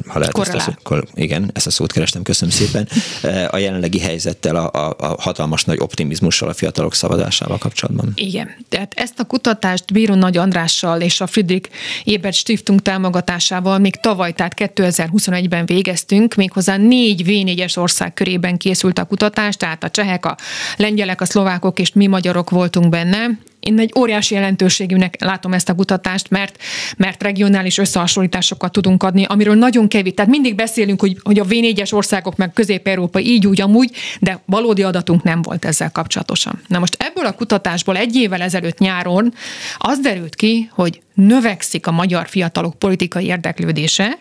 ha 0.06 0.18
lehet 0.18 0.38
ezt 0.38 0.68
a 0.68 0.76
kol, 0.82 1.04
igen, 1.14 1.50
ezt 1.54 1.66
a 1.66 1.70
szót 1.70 1.92
kerestem, 1.92 2.22
köszönöm 2.22 2.54
szépen, 2.54 2.88
a 3.54 3.58
jelenlegi 3.58 4.00
helyzettel, 4.00 4.56
a, 4.56 4.70
a, 4.72 4.96
a 4.98 5.16
hatalmas 5.20 5.64
nagy 5.64 5.78
optimizmussal 5.80 6.48
a 6.48 6.52
fiatalok 6.52 6.94
szavazásával 6.94 7.58
kapcsolatban? 7.58 8.12
Igen, 8.14 8.48
tehát 8.68 8.92
ezt 8.96 9.18
a 9.18 9.24
kutatást 9.24 9.92
Bíró 9.92 10.14
Nagy 10.14 10.36
Andrással 10.36 11.00
és 11.00 11.20
a 11.20 11.26
Friedrich 11.26 11.70
Ebert 12.04 12.36
Stiftung 12.36 12.82
támogatásával 12.82 13.78
még 13.78 13.96
tavaly, 13.96 14.32
tehát 14.32 14.54
2021-ben 14.56 15.66
végeztünk, 15.66 16.34
méghozzá 16.34 16.76
négy 16.76 17.22
V4-es 17.26 17.78
ország 17.78 18.14
körében 18.14 18.56
készült 18.56 18.98
a 18.98 19.04
kutatás, 19.04 19.56
tehát 19.56 19.84
a 19.84 19.90
csehek, 19.90 20.26
a 20.26 20.36
lengyelek, 20.76 21.20
a 21.20 21.24
szlovákok 21.24 21.78
és 21.78 21.92
mi 21.92 22.06
magyarok 22.06 22.50
voltunk 22.50 22.88
benne, 22.88 23.38
én 23.66 23.78
egy 23.78 23.92
óriási 23.98 24.34
jelentőségűnek 24.34 25.16
látom 25.20 25.52
ezt 25.52 25.68
a 25.68 25.74
kutatást, 25.74 26.30
mert, 26.30 26.62
mert 26.96 27.22
regionális 27.22 27.78
összehasonlításokat 27.78 28.72
tudunk 28.72 29.02
adni, 29.02 29.24
amiről 29.24 29.54
nagyon 29.54 29.88
kevés. 29.88 30.12
Tehát 30.14 30.30
mindig 30.30 30.54
beszélünk, 30.54 31.00
hogy, 31.00 31.16
hogy 31.22 31.38
a 31.38 31.44
V4-es 31.44 31.94
országok 31.94 32.36
meg 32.36 32.52
Közép-Európa 32.52 33.20
így 33.20 33.46
úgy 33.46 33.60
amúgy, 33.60 33.90
de 34.20 34.40
valódi 34.44 34.82
adatunk 34.82 35.22
nem 35.22 35.42
volt 35.42 35.64
ezzel 35.64 35.90
kapcsolatosan. 35.92 36.60
Na 36.66 36.78
most 36.78 36.96
ebből 36.98 37.26
a 37.26 37.32
kutatásból 37.32 37.96
egy 37.96 38.16
évvel 38.16 38.40
ezelőtt 38.40 38.78
nyáron 38.78 39.34
az 39.78 39.98
derült 39.98 40.34
ki, 40.34 40.70
hogy 40.72 41.00
növekszik 41.14 41.86
a 41.86 41.90
magyar 41.90 42.28
fiatalok 42.28 42.78
politikai 42.78 43.24
érdeklődése, 43.24 44.18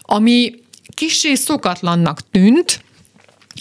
ami 0.00 0.54
kissé 0.94 1.34
szokatlannak 1.34 2.30
tűnt, 2.30 2.83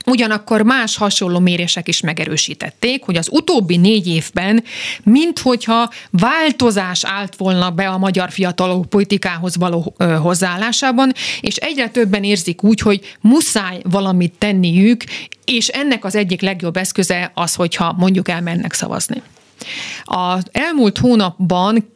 Ugyanakkor 0.05 0.61
más 0.61 0.97
hasonló 0.97 1.39
mérések 1.39 1.87
is 1.87 2.01
megerősítették, 2.01 3.03
hogy 3.03 3.17
az 3.17 3.27
utóbbi 3.31 3.77
négy 3.77 4.07
évben, 4.07 4.63
minthogyha 5.03 5.89
változás 6.09 7.05
állt 7.05 7.35
volna 7.35 7.71
be 7.71 7.87
a 7.87 7.97
magyar 7.97 8.31
fiatalok 8.31 8.89
politikához 8.89 9.55
való 9.55 9.95
hozzáállásában, 10.21 11.11
és 11.41 11.55
egyre 11.55 11.89
többen 11.89 12.23
érzik 12.23 12.63
úgy, 12.63 12.79
hogy 12.79 13.15
muszáj 13.21 13.79
valamit 13.83 14.33
tenniük, 14.37 15.03
és 15.45 15.67
ennek 15.67 16.05
az 16.05 16.15
egyik 16.15 16.41
legjobb 16.41 16.77
eszköze 16.77 17.31
az, 17.33 17.55
hogyha 17.55 17.93
mondjuk 17.97 18.29
elmennek 18.29 18.73
szavazni. 18.73 19.21
Az 20.03 20.43
elmúlt 20.51 20.97
hónapban 20.97 21.91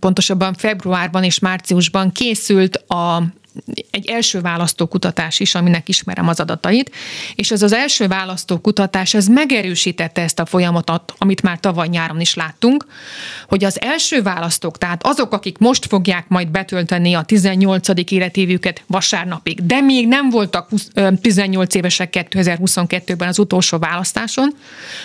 pontosabban 0.00 0.54
februárban 0.54 1.24
és 1.24 1.38
márciusban 1.38 2.12
készült 2.12 2.76
a 2.76 3.22
egy 3.90 4.06
első 4.06 4.40
választókutatás 4.40 5.40
is, 5.40 5.54
aminek 5.54 5.88
ismerem 5.88 6.28
az 6.28 6.40
adatait, 6.40 6.90
és 7.34 7.50
ez 7.50 7.62
az 7.62 7.72
első 7.72 8.06
választókutatás, 8.06 9.14
ez 9.14 9.26
megerősítette 9.26 10.22
ezt 10.22 10.38
a 10.38 10.46
folyamatot, 10.46 11.14
amit 11.18 11.42
már 11.42 11.60
tavaly 11.60 11.88
nyáron 11.88 12.20
is 12.20 12.34
láttunk, 12.34 12.86
hogy 13.46 13.64
az 13.64 13.80
első 13.80 14.22
választók, 14.22 14.78
tehát 14.78 15.06
azok, 15.06 15.32
akik 15.32 15.58
most 15.58 15.86
fogják 15.86 16.28
majd 16.28 16.48
betölteni 16.48 17.14
a 17.14 17.22
18. 17.22 17.88
életévüket 18.10 18.82
vasárnapig, 18.86 19.66
de 19.66 19.80
még 19.80 20.08
nem 20.08 20.30
voltak 20.30 20.68
18 21.20 21.74
évesek 21.74 22.28
2022-ben 22.30 23.28
az 23.28 23.38
utolsó 23.38 23.78
választáson, 23.78 24.54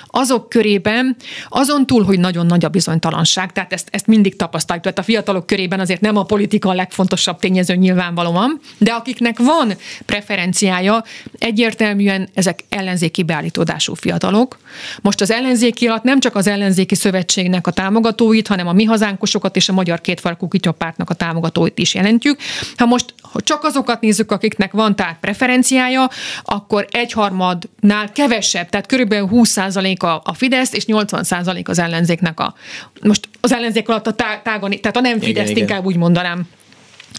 azok 0.07 0.49
körében 0.49 1.15
azon 1.49 1.85
túl, 1.85 2.03
hogy 2.03 2.19
nagyon 2.19 2.45
nagy 2.45 2.65
a 2.65 2.69
bizonytalanság, 2.69 3.51
tehát 3.51 3.73
ezt, 3.73 3.87
ezt 3.91 4.07
mindig 4.07 4.35
tapasztaljuk, 4.35 4.83
tehát 4.83 4.99
a 4.99 5.03
fiatalok 5.03 5.45
körében 5.45 5.79
azért 5.79 6.01
nem 6.01 6.17
a 6.17 6.23
politika 6.23 6.69
a 6.69 6.73
legfontosabb 6.73 7.39
tényező 7.39 7.75
nyilvánvalóan, 7.75 8.42
van, 8.43 8.59
de 8.77 8.91
akiknek 8.91 9.39
van 9.39 9.73
preferenciája, 10.05 11.03
egyértelműen 11.37 12.29
ezek 12.33 12.59
ellenzéki 12.69 13.23
beállítódású 13.23 13.93
fiatalok. 13.93 14.57
Most 15.01 15.21
az 15.21 15.31
ellenzéki 15.31 15.87
alatt 15.87 16.03
nem 16.03 16.19
csak 16.19 16.35
az 16.35 16.47
ellenzéki 16.47 16.95
szövetségnek 16.95 17.67
a 17.67 17.71
támogatóit, 17.71 18.47
hanem 18.47 18.67
a 18.67 18.73
mi 18.73 18.83
hazánkosokat 18.83 19.55
és 19.55 19.69
a 19.69 19.73
Magyar 19.73 20.01
Kétfarkú 20.01 20.47
Kityapártnak 20.47 21.09
a 21.09 21.13
támogatóit 21.13 21.77
is 21.79 21.93
jelentjük. 21.93 22.39
Ha 22.77 22.85
most 22.85 23.13
ha 23.21 23.41
csak 23.41 23.63
azokat 23.63 24.01
nézzük, 24.01 24.31
akiknek 24.31 24.71
van 24.71 24.95
tehát 24.95 25.17
preferenciája, 25.19 26.09
akkor 26.43 26.87
egyharmadnál 26.91 28.11
kevesebb, 28.11 28.69
tehát 28.69 28.87
körülbelül 28.87 29.29
20% 29.31 29.97
a, 29.97 30.21
a 30.23 30.33
Fidesz, 30.33 30.73
és 30.73 30.83
80% 30.87 31.65
az 31.65 31.79
ellenzéknek 31.79 32.39
a, 32.39 32.53
most 33.01 33.29
az 33.41 33.53
ellenzék 33.53 33.89
alatt 33.89 34.07
a 34.07 34.41
tágon, 34.43 34.69
tehát 34.81 34.97
a 34.97 34.99
nem 34.99 35.19
Fidesz, 35.19 35.49
inkább 35.49 35.85
úgy 35.85 35.97
mondanám 35.97 36.47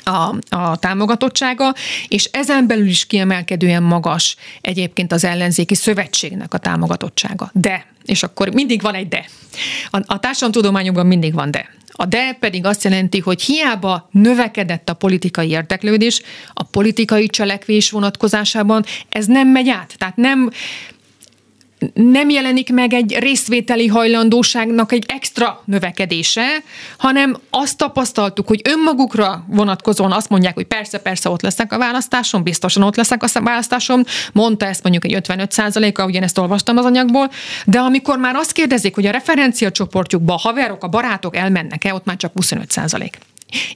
a, 0.05 0.35
a 0.57 0.77
támogatottsága, 0.77 1.75
és 2.09 2.25
ezen 2.25 2.67
belül 2.67 2.87
is 2.87 3.07
kiemelkedően 3.07 3.83
magas 3.83 4.37
egyébként 4.61 5.13
az 5.13 5.25
ellenzéki 5.25 5.75
szövetségnek 5.75 6.55
a 6.55 6.59
támogatottsága. 6.59 7.51
De, 7.53 7.87
és 8.05 8.23
akkor 8.23 8.49
mindig 8.49 8.83
van 8.83 8.95
egy 8.95 9.09
de. 9.09 9.25
A, 9.91 9.99
a 10.07 10.21
társadalomtudományokban 10.21 11.07
mindig 11.07 11.35
van 11.35 11.51
de. 11.51 11.69
A 11.97 12.07
de 12.07 12.37
pedig 12.41 12.65
azt 12.65 12.85
jelenti, 12.85 13.19
hogy 13.19 13.43
hiába 13.43 14.09
növekedett 14.11 14.89
a 14.89 14.95
politikai 14.95 15.49
érdeklődés, 15.49 16.23
a 16.53 16.63
politikai 16.63 17.27
cselekvés 17.27 17.91
vonatkozásában 17.91 18.85
ez 19.09 19.27
nem 19.27 19.49
megy 19.49 19.69
át. 19.69 19.95
Tehát 19.99 20.17
nem, 20.17 20.51
nem 21.95 22.31
jelenik 22.31 22.73
meg 22.73 22.93
egy 22.93 23.17
részvételi 23.19 23.87
hajlandóságnak 23.87 24.93
egy 24.93 25.05
extra 25.09 25.63
növekedése, 25.65 26.47
hanem 26.99 27.37
azt 27.51 27.77
tapasztaltuk, 27.77 28.49
hogy 28.49 28.61
önmagukra 28.65 29.45
vonatkozóan 29.49 30.13
azt 30.13 30.29
mondják, 30.29 30.55
hogy 30.55 30.67
persze, 30.67 30.99
persze 30.99 31.29
ott 31.29 31.43
leszek 31.43 31.73
a 31.73 31.79
választáson, 31.79 32.43
biztosan 32.43 32.83
ott 32.83 32.97
leszek 32.97 33.23
a 33.23 33.41
választáson, 33.41 34.05
mondta 34.33 34.67
ezt 34.67 34.83
mondjuk 34.83 35.05
egy 35.05 35.15
55 35.15 35.99
a 35.99 36.05
ugyanezt 36.05 36.39
olvastam 36.39 36.77
az 36.77 36.85
anyagból, 36.85 37.31
de 37.67 37.79
amikor 37.79 38.19
már 38.19 38.35
azt 38.35 38.53
kérdezik, 38.53 38.95
hogy 38.95 39.07
a 39.07 39.11
referenciacsoportjukba 39.11 40.35
a 40.35 40.39
haverok, 40.39 40.85
a 40.85 40.89
barátok 40.89 41.37
elmennek-e, 41.37 41.95
ott 41.95 42.05
már 42.05 42.17
csak 42.17 42.33
25 42.35 42.71
százalék. 42.71 43.19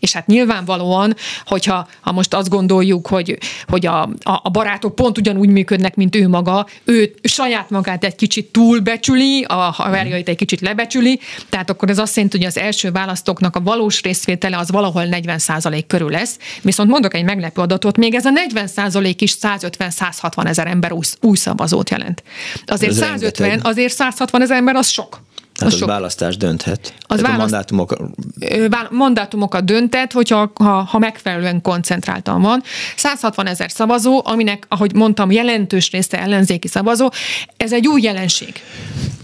És 0.00 0.12
hát 0.12 0.26
nyilvánvalóan, 0.26 1.16
hogyha 1.44 1.88
ha 2.00 2.12
most 2.12 2.34
azt 2.34 2.48
gondoljuk, 2.48 3.06
hogy, 3.06 3.38
hogy 3.66 3.86
a, 3.86 4.08
a 4.22 4.50
barátok 4.50 4.94
pont 4.94 5.18
ugyanúgy 5.18 5.48
működnek, 5.48 5.94
mint 5.94 6.16
ő 6.16 6.28
maga, 6.28 6.66
ő 6.84 7.14
saját 7.22 7.70
magát 7.70 8.04
egy 8.04 8.14
kicsit 8.14 8.46
túlbecsüli, 8.46 9.44
a 9.48 9.54
haverjait 9.54 10.28
egy 10.28 10.36
kicsit 10.36 10.60
lebecsüli, 10.60 11.20
tehát 11.48 11.70
akkor 11.70 11.90
ez 11.90 11.98
azt 11.98 12.16
jelenti, 12.16 12.36
hogy 12.36 12.46
az 12.46 12.58
első 12.58 12.90
választóknak 12.90 13.56
a 13.56 13.60
valós 13.60 14.02
részvétele 14.02 14.58
az 14.58 14.70
valahol 14.70 15.04
40% 15.10 15.84
körül 15.86 16.10
lesz. 16.10 16.38
Viszont 16.62 16.90
mondok 16.90 17.14
egy 17.14 17.24
meglepő 17.24 17.60
adatot, 17.60 17.96
még 17.96 18.14
ez 18.14 18.24
a 18.24 18.30
40% 18.54 19.14
is 19.18 19.36
150-160 19.40 20.46
ezer 20.46 20.66
ember 20.66 20.92
új, 20.92 21.04
új 21.20 21.36
szavazót 21.36 21.90
jelent. 21.90 22.22
Azért 22.66 22.92
150, 22.92 23.60
azért 23.62 23.92
160 23.92 24.42
ezer 24.42 24.56
ember 24.56 24.74
az 24.74 24.88
sok. 24.88 25.26
Hát 25.58 25.72
az, 25.72 25.74
az 25.74 25.88
választás 25.88 26.36
dönthet. 26.36 26.94
Az 27.00 27.20
választ... 27.20 27.38
a 27.38 27.40
mandátumok... 27.40 27.96
Mandátumokat 28.90 29.64
döntet, 29.64 30.12
hogyha 30.12 30.50
ha, 30.54 30.82
ha 30.82 30.98
megfelelően 30.98 31.62
koncentráltan 31.62 32.42
van. 32.42 32.62
160 32.96 33.46
ezer 33.46 33.70
szavazó, 33.70 34.20
aminek, 34.24 34.66
ahogy 34.68 34.94
mondtam, 34.94 35.30
jelentős 35.30 35.90
része 35.90 36.20
ellenzéki 36.20 36.68
szavazó, 36.68 37.08
ez 37.56 37.72
egy 37.72 37.86
új 37.86 38.02
jelenség. 38.02 38.52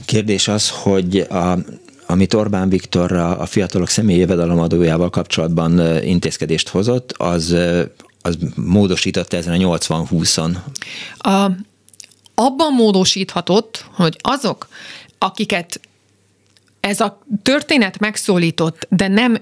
Kérdés 0.04 0.48
az, 0.48 0.70
hogy 0.70 1.18
a 1.18 1.58
amit 2.06 2.34
Orbán 2.34 2.68
Viktor 2.68 3.12
a 3.12 3.46
fiatalok 3.46 3.88
személyi 3.88 4.18
jövedelemadójával 4.18 5.10
kapcsolatban 5.10 6.02
intézkedést 6.02 6.68
hozott, 6.68 7.12
az, 7.12 7.56
az 8.22 8.38
módosította 8.54 9.36
ezen 9.36 9.52
a 9.52 9.76
80-20-on. 9.76 10.56
A, 11.18 11.50
abban 12.34 12.72
módosíthatott, 12.72 13.86
hogy 13.94 14.16
azok, 14.20 14.68
akiket 15.18 15.80
ez 16.84 17.00
a 17.00 17.18
történet 17.42 17.98
megszólított, 17.98 18.86
de 18.90 19.08
nem 19.08 19.36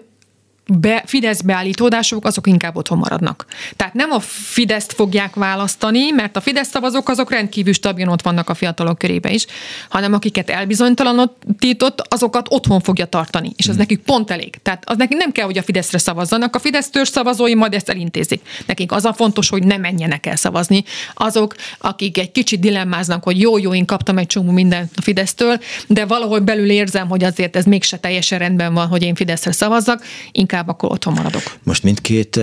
be, 0.81 1.03
Fidesz 1.07 1.41
beállítódások, 1.41 2.25
azok 2.25 2.47
inkább 2.47 2.77
otthon 2.77 2.99
maradnak. 2.99 3.47
Tehát 3.77 3.95
nem 3.95 4.11
a 4.11 4.21
Fideszt 4.21 4.93
fogják 4.93 5.35
választani, 5.35 6.11
mert 6.11 6.37
a 6.37 6.41
Fidesz 6.41 6.69
szavazók 6.69 7.09
azok 7.09 7.31
rendkívül 7.31 7.73
stabilan 7.73 8.13
ott 8.13 8.23
vannak 8.23 8.51
a 8.51 8.55
fiatalok 8.55 8.99
körébe 8.99 9.31
is, 9.31 9.47
hanem 9.89 10.13
akiket 10.13 10.51
elbizonytalanított, 10.51 12.07
azokat 12.09 12.47
otthon 12.51 12.81
fogja 12.81 13.07
tartani. 13.07 13.53
És 13.57 13.65
az 13.65 13.71
hmm. 13.71 13.81
nekik 13.81 13.99
pont 13.99 14.31
elég. 14.31 14.57
Tehát 14.63 14.83
az 14.87 14.97
nekik 14.97 15.19
nem 15.19 15.33
kell, 15.33 15.45
hogy 15.45 15.59
a 15.59 15.63
Fideszre 15.63 15.99
szavazzanak, 15.99 16.57
a 16.57 16.59
Fidesz 16.59 16.91
törzs 16.91 17.09
szavazói 17.09 17.55
majd 17.55 17.75
ezt 17.75 17.89
elintézik. 17.89 18.43
Nekik 18.67 18.93
az 18.93 19.05
a 19.05 19.13
fontos, 19.13 19.49
hogy 19.49 19.65
ne 19.65 19.77
menjenek 19.77 20.27
el 20.27 20.37
szavazni. 20.37 20.85
Azok, 21.15 21.55
akik 21.79 22.19
egy 22.19 22.33
kicsit 22.33 22.61
dilemmáznak, 22.61 23.25
hogy 23.25 23.41
jó, 23.41 23.59
jó, 23.59 23.75
én 23.75 23.85
kaptam 23.85 24.19
egy 24.19 24.27
csomó 24.27 24.51
mindent 24.51 24.91
a 24.97 25.03
Fidesztől, 25.03 25.61
de 25.87 26.05
valahol 26.05 26.39
belül 26.39 26.71
érzem, 26.71 27.09
hogy 27.09 27.25
azért 27.25 27.57
ez 27.57 27.65
mégse 27.65 27.97
teljesen 27.97 28.39
rendben 28.39 28.75
van, 28.75 28.87
hogy 28.87 29.03
én 29.03 29.15
Fideszre 29.15 29.53
szavazzak, 29.53 30.05
inkább 30.33 30.62
akkor 30.69 30.93
otthon 30.93 31.13
maradok. 31.13 31.43
Most 31.63 31.83
mindkét 31.83 32.41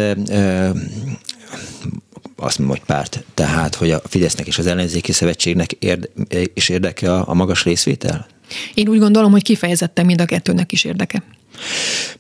azt 2.36 2.58
mondom, 2.58 2.78
hogy 2.78 2.86
párt, 2.86 3.24
tehát, 3.34 3.76
hogy 3.76 3.92
a 3.92 4.02
Fidesznek 4.08 4.48
és 4.48 4.58
az 4.58 4.68
ellenzéki 4.68 5.12
szövetségnek 5.12 5.72
érde, 5.72 6.08
is 6.54 6.70
érdeke 6.70 7.14
a, 7.14 7.24
a 7.28 7.34
magas 7.34 7.64
részvétel? 7.64 8.28
Én 8.74 8.88
úgy 8.88 9.00
gondolom, 9.00 9.32
hogy 9.32 9.44
kifejezetten 9.44 10.06
mind 10.06 10.22
a 10.22 10.26
kettőnek 10.26 10.72
is 10.72 10.84
érdeke. 10.84 11.24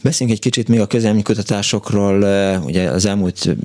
Beszéljünk 0.01 0.37
egy 0.37 0.51
kicsit 0.51 0.67
még 0.67 0.79
a 0.79 0.87
közelmi 0.87 1.21
kutatásokról. 1.21 2.21
Ugye 2.63 2.89
az 2.89 3.05
elmúlt 3.05 3.55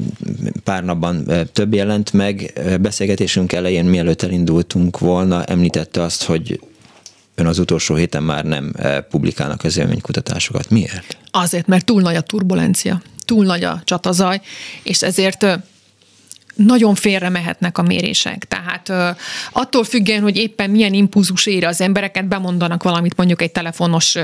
pár 0.65 0.85
napban 0.85 1.31
több 1.53 1.75
jelent 1.75 2.13
meg. 2.13 2.61
Beszélgetésünk 2.81 3.53
elején, 3.53 3.85
mielőtt 3.85 4.23
elindultunk 4.23 4.99
volna, 4.99 5.45
említette 5.45 6.03
azt, 6.03 6.25
hogy 6.25 6.61
ön 7.35 7.47
az 7.47 7.59
utolsó 7.59 7.95
héten 7.95 8.23
már 8.23 8.45
nem 8.45 8.73
eh, 8.77 9.01
publikálnak 9.01 9.65
kutatásokat. 10.01 10.71
Miért? 10.71 11.17
Azért, 11.31 11.67
mert 11.67 11.85
túl 11.85 12.03
nagy 12.03 12.17
a 12.17 12.21
turbulencia, 12.21 13.03
túl 13.25 13.45
nagy 13.45 13.65
a 13.65 13.83
csatazaj, 13.85 14.41
és 14.83 15.03
ezért 15.03 15.47
nagyon 16.55 16.95
félre 16.95 17.29
mehetnek 17.29 17.79
a 17.79 17.83
mérések. 17.83 18.45
Tehát 18.49 19.17
attól 19.53 19.85
függően, 19.85 20.23
hogy 20.23 20.37
éppen 20.37 20.71
milyen 20.71 20.93
impulzus 20.93 21.47
ér 21.47 21.65
az 21.65 21.81
embereket, 21.81 22.29
bemondanak 22.29 22.83
valamit 22.83 23.17
mondjuk 23.17 23.43
egy 23.43 23.53
telefonos 23.53 24.17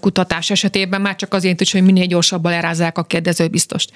kutatás 0.00 0.50
esetében, 0.50 1.00
már 1.00 1.16
csak 1.16 1.34
azért 1.34 1.60
is, 1.60 1.72
hogy 1.72 1.82
minél 1.82 2.06
gyorsabban 2.06 2.52
lerázzák 2.52 2.98
a 2.98 3.02
kérdező 3.04 3.48
biztost. 3.48 3.90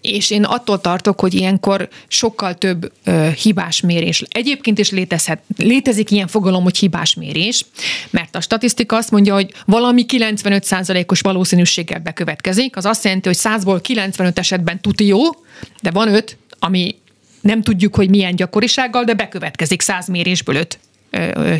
És 0.00 0.30
én 0.30 0.44
attól 0.44 0.80
tartok, 0.80 1.20
hogy 1.20 1.34
ilyenkor 1.34 1.88
sokkal 2.08 2.54
több 2.54 2.92
ö, 3.04 3.28
hibás 3.42 3.80
mérés. 3.80 4.22
Egyébként 4.28 4.78
is 4.78 4.90
létezhet, 4.90 5.40
létezik 5.56 6.10
ilyen 6.10 6.26
fogalom, 6.26 6.62
hogy 6.62 6.78
hibás 6.78 7.14
mérés, 7.14 7.64
mert 8.10 8.36
a 8.36 8.40
statisztika 8.40 8.96
azt 8.96 9.10
mondja, 9.10 9.34
hogy 9.34 9.52
valami 9.64 10.04
95%-os 10.08 11.20
valószínűséggel 11.20 11.98
bekövetkezik, 11.98 12.76
az 12.76 12.84
azt 12.84 13.04
jelenti, 13.04 13.28
hogy 13.28 13.38
100-ból 13.40 13.78
95 13.82 14.38
esetben 14.38 14.80
tuti 14.80 15.06
jó, 15.06 15.22
de 15.82 15.90
van 15.90 16.14
5, 16.14 16.36
ami 16.58 16.94
nem 17.46 17.62
tudjuk, 17.62 17.94
hogy 17.94 18.08
milyen 18.08 18.36
gyakorisággal, 18.36 19.04
de 19.04 19.14
bekövetkezik 19.14 19.80
száz 19.80 20.08
mérésből 20.08 20.56
öt 20.56 20.78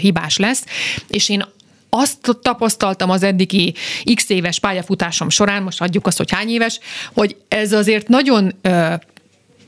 hibás 0.01 0.37
lesz, 0.37 0.65
és 1.09 1.29
én 1.29 1.45
azt 1.91 2.39
tapasztaltam 2.43 3.11
az 3.11 3.23
eddigi 3.23 3.75
x 4.15 4.29
éves 4.29 4.59
pályafutásom 4.59 5.31
során, 5.31 5.63
most 5.63 5.81
adjuk 5.81 6.07
azt, 6.07 6.17
hogy 6.17 6.31
hány 6.31 6.49
éves, 6.49 6.81
hogy 7.15 7.37
ez 7.49 7.73
azért 7.73 8.09
nagyon 8.09 8.55
ö, 8.63 8.95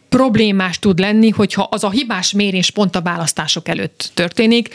problémás 0.08 0.78
tud 0.78 0.98
lenni, 0.98 1.28
hogyha 1.28 1.68
az 1.70 1.84
a 1.84 1.90
hibás 1.90 2.32
mérés 2.32 2.70
pont 2.70 2.96
a 2.96 3.02
választások 3.02 3.68
előtt 3.68 4.10
történik, 4.14 4.74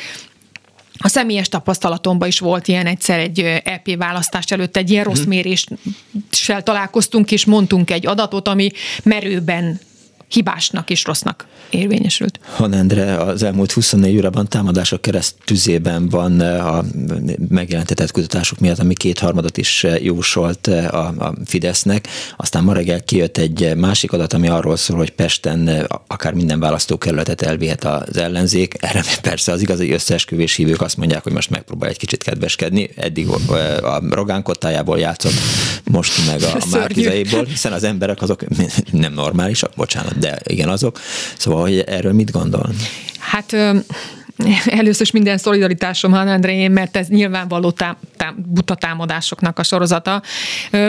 a 0.97 1.07
személyes 1.07 1.49
tapasztalatomban 1.49 2.27
is 2.27 2.39
volt 2.39 2.67
ilyen 2.67 2.85
egyszer 2.85 3.19
egy 3.19 3.39
EP 3.63 3.95
választás 3.97 4.45
előtt 4.45 4.77
egy 4.77 4.89
ilyen 4.89 5.03
rossz 5.03 5.19
mhm. 5.19 5.29
méréssel 5.29 6.63
találkoztunk, 6.63 7.31
és 7.31 7.45
mondtunk 7.45 7.91
egy 7.91 8.07
adatot, 8.07 8.47
ami 8.47 8.71
merőben 9.03 9.79
hibásnak 10.33 10.89
és 10.89 11.03
rossznak 11.03 11.45
érvényesült. 11.69 12.39
Han 12.55 12.73
Endre 12.73 13.17
az 13.17 13.43
elmúlt 13.43 13.71
24 13.71 14.17
órában 14.17 14.47
támadások 14.47 15.01
kereszt 15.01 15.35
tüzében 15.45 16.09
van 16.09 16.41
eh, 16.41 16.75
a 16.75 16.83
megjelentetett 17.49 18.11
kutatások 18.11 18.59
miatt, 18.59 18.79
ami 18.79 18.93
kétharmadot 18.93 19.57
is 19.57 19.83
eh, 19.83 20.03
jósolt 20.03 20.67
eh, 20.67 20.93
a, 20.93 21.13
a 21.17 21.33
Fidesznek. 21.45 22.07
Aztán 22.37 22.63
ma 22.63 22.73
reggel 22.73 23.03
kijött 23.03 23.37
egy 23.37 23.75
másik 23.75 24.11
adat, 24.11 24.33
ami 24.33 24.47
arról 24.47 24.75
szól, 24.75 24.97
hogy 24.97 25.11
Pesten 25.11 25.87
akár 26.07 26.33
minden 26.33 26.59
választókerületet 26.59 27.41
elvihet 27.41 27.83
az 27.83 28.17
ellenzék. 28.17 28.75
Erre 28.79 29.03
persze 29.21 29.51
az 29.51 29.61
igazi 29.61 29.91
összeesküvés 29.91 30.55
hívők 30.55 30.81
azt 30.81 30.97
mondják, 30.97 31.23
hogy 31.23 31.33
most 31.33 31.49
megpróbál 31.49 31.89
egy 31.89 31.97
kicsit 31.97 32.23
kedveskedni. 32.23 32.89
Eddig 32.95 33.27
a 33.83 34.01
Rogán 34.09 34.43
kottájából 34.43 34.99
játszott, 34.99 35.33
most 35.91 36.25
meg 36.27 36.41
a, 36.41 36.55
a 36.59 36.65
Márkizaiból, 36.71 37.43
hiszen 37.43 37.73
az 37.73 37.83
emberek 37.83 38.21
azok 38.21 38.43
nem 38.91 39.13
normálisak, 39.13 39.71
bocsánat, 39.75 40.17
de 40.23 40.39
igen 40.43 40.69
azok. 40.69 40.99
Szóval, 41.37 41.61
hogy 41.61 41.79
erről 41.79 42.13
mit 42.13 42.31
gondol? 42.31 42.69
Hát 43.19 43.53
először 44.65 45.01
is 45.01 45.11
minden 45.11 45.37
szolidaritásom 45.37 46.11
Han 46.11 46.27
Andréjén, 46.27 46.71
mert 46.71 46.97
ez 46.97 47.07
nyilvánvaló 47.07 47.71
tám, 47.71 47.97
tám, 48.17 48.35
buta 48.47 48.75
támadásoknak 48.75 49.59
a 49.59 49.63
sorozata. 49.63 50.21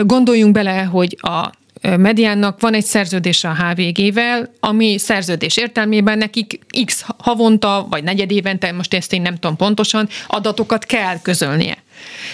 Gondoljunk 0.01 0.53
bele, 0.53 0.83
hogy 0.83 1.17
a 1.21 1.49
mediánnak 1.97 2.59
van 2.59 2.73
egy 2.73 2.85
szerződése 2.85 3.49
a 3.49 3.55
HVG-vel, 3.55 4.53
ami 4.59 4.97
szerződés 4.97 5.57
értelmében 5.57 6.17
nekik 6.17 6.59
x 6.85 7.05
havonta, 7.17 7.87
vagy 7.89 8.03
negyed 8.03 8.31
évente, 8.31 8.71
most 8.71 8.93
ezt 8.93 9.13
én 9.13 9.21
nem 9.21 9.33
tudom 9.33 9.55
pontosan, 9.55 10.09
adatokat 10.27 10.85
kell 10.85 11.21
közölnie. 11.21 11.77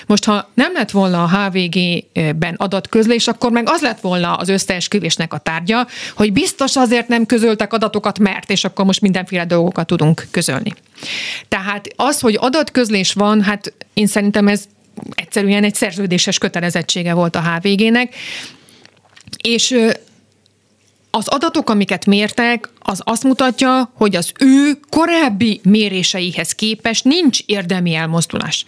Most, 0.05 0.23
ha 0.23 0.49
nem 0.53 0.73
lett 0.73 0.91
volna 0.91 1.23
a 1.23 1.29
HVG-ben 1.29 2.55
adatközlés, 2.57 3.27
akkor 3.27 3.51
meg 3.51 3.69
az 3.69 3.81
lett 3.81 3.99
volna 3.99 4.33
az 4.33 4.49
összeesküvésnek 4.49 5.33
a 5.33 5.37
tárgya, 5.37 5.87
hogy 6.15 6.33
biztos 6.33 6.75
azért 6.75 7.07
nem 7.07 7.25
közöltek 7.25 7.73
adatokat, 7.73 8.19
mert, 8.19 8.49
és 8.49 8.63
akkor 8.63 8.85
most 8.85 9.01
mindenféle 9.01 9.45
dolgokat 9.45 9.87
tudunk 9.87 10.27
közölni. 10.31 10.73
Tehát 11.47 11.87
az, 11.95 12.19
hogy 12.19 12.37
adatközlés 12.39 13.13
van, 13.13 13.41
hát 13.41 13.73
én 13.93 14.07
szerintem 14.07 14.47
ez 14.47 14.63
egyszerűen 15.15 15.63
egy 15.63 15.75
szerződéses 15.75 16.37
kötelezettsége 16.37 17.13
volt 17.13 17.35
a 17.35 17.41
HVG-nek, 17.41 18.15
és 19.43 19.75
az 21.11 21.27
adatok, 21.27 21.69
amiket 21.69 22.05
mértek, 22.05 22.69
az 22.79 23.01
azt 23.03 23.23
mutatja, 23.23 23.91
hogy 23.93 24.15
az 24.15 24.31
ő 24.39 24.79
korábbi 24.89 25.59
méréseihez 25.63 26.51
képest 26.51 27.03
nincs 27.03 27.39
érdemi 27.45 27.93
elmozdulás 27.93 28.65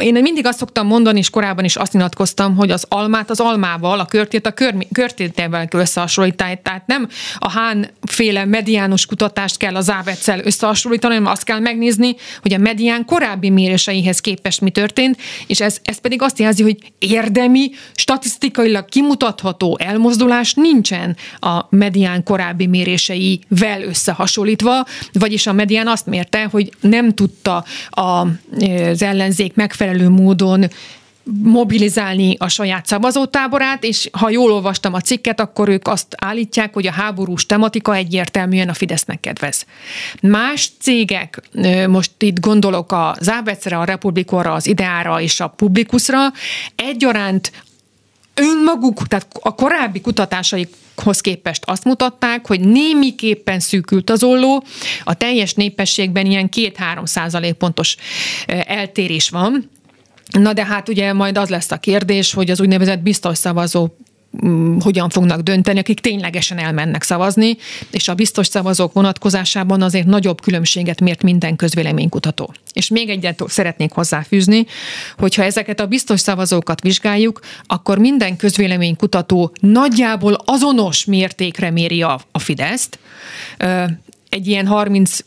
én 0.00 0.12
mindig 0.12 0.46
azt 0.46 0.58
szoktam 0.58 0.86
mondani, 0.86 1.18
és 1.18 1.30
korábban 1.30 1.64
is 1.64 1.76
azt 1.76 1.92
nyilatkoztam, 1.92 2.56
hogy 2.56 2.70
az 2.70 2.84
almát 2.88 3.30
az 3.30 3.40
almával, 3.40 4.00
a 4.00 4.04
körtét 4.04 4.46
a 4.46 4.50
kör, 4.50 4.74
körtétel 4.92 5.66
kell 5.66 5.80
összehasonlítani. 5.80 6.60
Tehát 6.62 6.86
nem 6.86 7.08
a 7.38 7.50
Hán 7.50 7.90
féle 8.02 8.44
mediánus 8.44 9.06
kutatást 9.06 9.56
kell 9.56 9.76
az 9.76 9.90
Ávetszel 9.90 10.40
összehasonlítani, 10.44 11.14
hanem 11.14 11.30
azt 11.30 11.44
kell 11.44 11.58
megnézni, 11.58 12.14
hogy 12.42 12.52
a 12.52 12.58
medián 12.58 13.04
korábbi 13.04 13.50
méréseihez 13.50 14.20
képest 14.20 14.60
mi 14.60 14.70
történt, 14.70 15.16
és 15.46 15.60
ez, 15.60 15.78
ez 15.82 15.98
pedig 15.98 16.22
azt 16.22 16.38
jelzi, 16.38 16.62
hogy 16.62 16.76
érdemi, 16.98 17.70
statisztikailag 17.94 18.84
kimutatható 18.84 19.78
elmozdulás 19.80 20.54
nincsen 20.54 21.16
a 21.38 21.66
medián 21.70 22.22
korábbi 22.22 22.66
méréseivel 22.66 23.82
összehasonlítva, 23.82 24.86
vagyis 25.12 25.46
a 25.46 25.52
medián 25.52 25.88
azt 25.88 26.06
mérte, 26.06 26.48
hogy 26.50 26.70
nem 26.80 27.14
tudta 27.14 27.64
az 27.90 29.02
ellenzék 29.02 29.47
tudnék 29.48 29.54
megfelelő 29.54 30.08
módon 30.08 30.66
mobilizálni 31.42 32.36
a 32.38 32.48
saját 32.48 32.86
szavazótáborát, 32.86 33.84
és 33.84 34.08
ha 34.12 34.30
jól 34.30 34.52
olvastam 34.52 34.94
a 34.94 35.00
cikket, 35.00 35.40
akkor 35.40 35.68
ők 35.68 35.88
azt 35.88 36.06
állítják, 36.16 36.74
hogy 36.74 36.86
a 36.86 36.92
háborús 36.92 37.46
tematika 37.46 37.94
egyértelműen 37.94 38.68
a 38.68 38.74
Fidesznek 38.74 39.20
kedvez. 39.20 39.66
Más 40.22 40.70
cégek, 40.80 41.42
most 41.88 42.10
itt 42.18 42.40
gondolok 42.40 42.92
a 42.92 43.16
Zábecre, 43.20 43.78
a 43.78 43.84
Republikorra, 43.84 44.52
az 44.52 44.66
Ideára 44.66 45.20
és 45.20 45.40
a 45.40 45.48
Publikusra, 45.48 46.32
egyaránt 46.76 47.52
önmaguk, 48.38 49.06
tehát 49.06 49.26
a 49.40 49.54
korábbi 49.54 50.00
kutatásaik 50.00 50.68
hoz 50.96 51.20
képest 51.20 51.62
azt 51.66 51.84
mutatták, 51.84 52.46
hogy 52.46 52.60
némiképpen 52.60 53.60
szűkült 53.60 54.10
az 54.10 54.22
olló, 54.22 54.64
a 55.04 55.14
teljes 55.14 55.54
népességben 55.54 56.26
ilyen 56.26 56.48
2-3 56.56 57.06
százalék 57.06 57.54
pontos 57.54 57.96
eltérés 58.46 59.30
van, 59.30 59.70
Na 60.32 60.52
de 60.52 60.64
hát 60.64 60.88
ugye 60.88 61.12
majd 61.12 61.38
az 61.38 61.48
lesz 61.48 61.70
a 61.70 61.76
kérdés, 61.76 62.32
hogy 62.32 62.50
az 62.50 62.60
úgynevezett 62.60 63.00
biztos 63.00 63.38
szavazó 63.38 63.88
hogyan 64.80 65.08
fognak 65.08 65.40
dönteni, 65.40 65.78
akik 65.78 66.00
ténylegesen 66.00 66.58
elmennek 66.58 67.02
szavazni, 67.02 67.56
és 67.90 68.08
a 68.08 68.14
biztos 68.14 68.46
szavazók 68.46 68.92
vonatkozásában 68.92 69.82
azért 69.82 70.06
nagyobb 70.06 70.40
különbséget 70.40 71.00
mért 71.00 71.22
minden 71.22 71.56
közvéleménykutató. 71.56 72.54
És 72.72 72.88
még 72.88 73.08
egyet 73.08 73.42
szeretnék 73.46 73.92
hozzáfűzni, 73.92 74.66
hogyha 75.18 75.42
ezeket 75.42 75.80
a 75.80 75.86
biztos 75.86 76.20
szavazókat 76.20 76.80
vizsgáljuk, 76.80 77.40
akkor 77.66 77.98
minden 77.98 78.36
közvéleménykutató 78.36 79.52
nagyjából 79.60 80.36
azonos 80.44 81.04
mértékre 81.04 81.70
méri 81.70 82.02
a, 82.02 82.20
a 82.32 82.38
Fideszt. 82.38 82.98
Egy 84.28 84.46
ilyen 84.46 84.66
30 84.66 85.18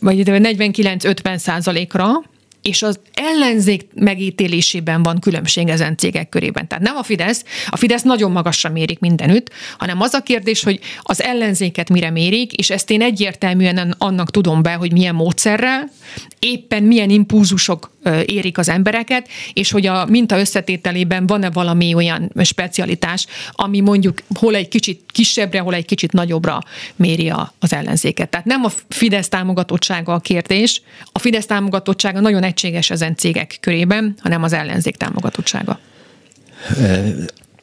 vagy 0.00 0.22
49-50 0.24 1.36
százalékra, 1.36 2.22
és 2.62 2.82
az 2.82 3.00
ellenzék 3.12 3.86
megítélésében 3.94 5.02
van 5.02 5.18
különbség 5.18 5.68
ezen 5.68 5.96
cégek 5.96 6.28
körében. 6.28 6.68
Tehát 6.68 6.84
nem 6.84 6.96
a 6.96 7.02
Fidesz, 7.02 7.44
a 7.68 7.76
Fidesz 7.76 8.02
nagyon 8.02 8.30
magasra 8.30 8.70
mérik 8.70 8.98
mindenütt, 8.98 9.50
hanem 9.78 10.00
az 10.00 10.14
a 10.14 10.22
kérdés, 10.22 10.62
hogy 10.62 10.80
az 11.02 11.22
ellenzéket 11.22 11.88
mire 11.88 12.10
mérik, 12.10 12.52
és 12.52 12.70
ezt 12.70 12.90
én 12.90 13.02
egyértelműen 13.02 13.94
annak 13.98 14.30
tudom 14.30 14.62
be, 14.62 14.72
hogy 14.72 14.92
milyen 14.92 15.14
módszerrel, 15.14 15.90
éppen 16.38 16.82
milyen 16.82 17.10
impulzusok 17.10 17.91
érik 18.26 18.58
az 18.58 18.68
embereket, 18.68 19.28
és 19.52 19.70
hogy 19.70 19.86
a 19.86 20.06
minta 20.06 20.38
összetételében 20.38 21.26
van-e 21.26 21.50
valami 21.50 21.94
olyan 21.94 22.32
specialitás, 22.42 23.26
ami 23.52 23.80
mondjuk 23.80 24.18
hol 24.34 24.54
egy 24.54 24.68
kicsit 24.68 25.00
kisebbre, 25.06 25.60
hol 25.60 25.74
egy 25.74 25.84
kicsit 25.84 26.12
nagyobbra 26.12 26.58
méri 26.96 27.32
az 27.58 27.72
ellenzéket. 27.72 28.28
Tehát 28.28 28.46
nem 28.46 28.64
a 28.64 28.70
Fidesz 28.88 29.28
támogatottsága 29.28 30.14
a 30.14 30.18
kérdés, 30.18 30.82
a 31.12 31.18
Fidesz 31.18 31.46
támogatottsága 31.46 32.20
nagyon 32.20 32.42
egységes 32.42 32.90
ezen 32.90 33.16
cégek 33.16 33.56
körében, 33.60 34.14
hanem 34.18 34.42
az 34.42 34.52
ellenzék 34.52 34.96
támogatottsága. 34.96 35.78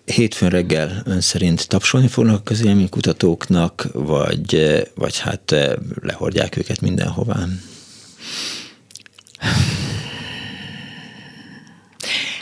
Hétfőn 0.05 0.49
reggel 0.49 1.01
ön 1.05 1.21
szerint 1.21 1.67
tapsolni 1.67 2.07
fognak 2.07 2.35
a 2.35 2.43
közélménykutatóknak, 2.43 3.87
vagy, 3.93 4.81
vagy 4.95 5.19
hát 5.19 5.55
lehordják 6.01 6.57
őket 6.57 6.81
mindenhová? 6.81 7.45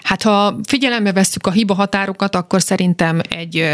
Hát 0.08 0.22
ha 0.22 0.55
figyelembe 0.64 1.12
vesszük 1.12 1.47
a 1.47 1.51
hiba 1.51 1.74
határokat, 1.74 2.36
akkor 2.36 2.62
szerintem 2.62 3.22
egy 3.30 3.74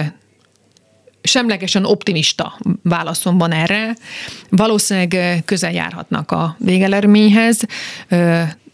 semlegesen 1.24 1.86
optimista 1.86 2.60
válaszom 2.84 3.38
van 3.38 3.52
erre. 3.52 3.96
Valószínűleg 4.50 5.42
közel 5.46 5.72
járhatnak 5.72 6.32
a 6.32 6.56
végelerményhez, 6.60 7.62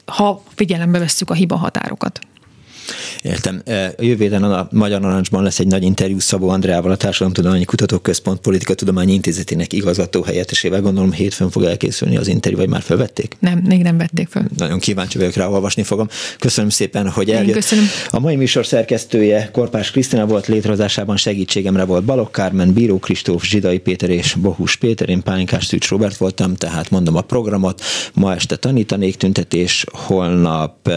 ha 0.06 0.44
figyelembe 0.56 1.00
vesszük 1.00 1.30
a 1.30 1.34
hiba 1.34 1.56
határokat. 1.56 2.20
Értem. 3.24 3.62
A 3.98 4.04
jövő 4.04 4.24
héten 4.24 4.44
a 4.44 4.68
Magyar 4.72 5.02
Narancsban 5.02 5.44
lesz 5.44 5.60
egy 5.60 5.68
nagy 5.68 5.84
interjú 5.84 6.20
Szabó 6.20 6.50
Andreával, 6.50 6.92
a 6.92 6.96
Társadalomtudományi 6.96 7.66
Kutatóközpont 7.66 8.40
Politika 8.40 8.74
Tudományi 8.74 9.14
Intézetének 9.14 9.74
igazgató 9.74 10.22
helyettesével. 10.22 10.82
Gondolom 10.82 11.12
hétfőn 11.12 11.50
fog 11.50 11.64
elkészülni 11.64 12.18
az 12.18 12.28
interjú, 12.28 12.58
vagy 12.58 12.70
már 12.70 12.82
felvették? 12.82 13.38
Nem, 13.40 13.62
még 13.66 13.82
nem 13.82 13.98
vették 13.98 14.28
fel. 14.28 14.46
Nagyon 14.58 14.80
kíváncsi 14.80 15.18
vagyok 15.18 15.34
rá, 15.34 15.48
olvasni 15.48 15.84
fogom. 15.84 16.08
Köszönöm 16.40 16.70
szépen, 16.70 17.10
hogy 17.10 17.30
eljött. 17.30 17.48
Én 17.48 17.54
köszönöm. 17.54 17.86
A 18.10 18.20
mai 18.20 18.36
műsor 18.36 18.66
szerkesztője 18.66 19.50
Korpás 19.52 19.92
Krisztina 19.92 20.26
volt, 20.26 20.48
létrehozásában 20.48 21.18
segítségemre 21.18 21.84
volt 21.84 22.04
Balok 22.04 22.32
Kármen, 22.32 22.74
Bíró 22.74 23.00
Kristóf, 23.00 23.44
Zsidai 23.44 23.78
Péter 23.78 24.10
és 24.10 24.34
Bohus 24.34 24.76
Péter, 24.76 25.10
én 25.10 25.24
Pálinkás 25.24 25.66
Szűcs 25.66 25.90
Robert 25.90 26.18
voltam, 26.18 26.56
tehát 26.56 26.90
mondom 26.90 27.16
a 27.16 27.22
programot. 27.22 27.82
Ma 28.14 28.34
este 28.34 28.56
tanítanék 28.56 29.16
tüntetés, 29.16 29.86
holnap 29.92 30.88
uh, 30.88 30.94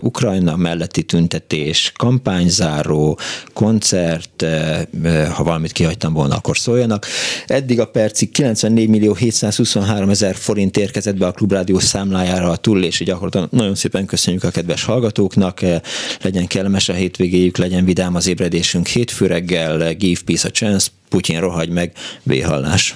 Ukrajna 0.00 0.56
melletti 0.56 1.02
tüntetés, 1.02 1.28
tüntetés, 1.30 1.92
kampányzáró, 1.96 3.18
koncert, 3.52 4.42
eh, 4.42 4.80
eh, 5.04 5.28
ha 5.32 5.42
valamit 5.42 5.72
kihagytam 5.72 6.12
volna, 6.12 6.36
akkor 6.36 6.58
szóljanak. 6.58 7.06
Eddig 7.46 7.80
a 7.80 7.86
percig 7.86 8.30
94 8.30 8.88
millió 8.88 9.14
723 9.14 10.10
ezer 10.10 10.34
forint 10.34 10.76
érkezett 10.76 11.16
be 11.16 11.26
a 11.26 11.32
Klubrádió 11.32 11.78
számlájára 11.78 12.50
a 12.50 12.56
túlélési 12.56 13.04
gyakorlatilag. 13.04 13.48
Nagyon 13.50 13.74
szépen 13.74 14.06
köszönjük 14.06 14.44
a 14.44 14.50
kedves 14.50 14.84
hallgatóknak, 14.84 15.62
eh, 15.62 15.80
legyen 16.22 16.46
kellemes 16.46 16.88
a 16.88 16.92
hétvégéjük, 16.92 17.56
legyen 17.56 17.84
vidám 17.84 18.14
az 18.14 18.26
ébredésünk 18.26 18.86
hétfő 18.86 19.26
reggel, 19.26 19.94
give 19.94 20.20
peace 20.24 20.48
a 20.48 20.50
chance, 20.50 20.88
Putyin 21.08 21.40
rohagy 21.40 21.68
meg, 21.68 21.92
véhallás. 22.22 22.94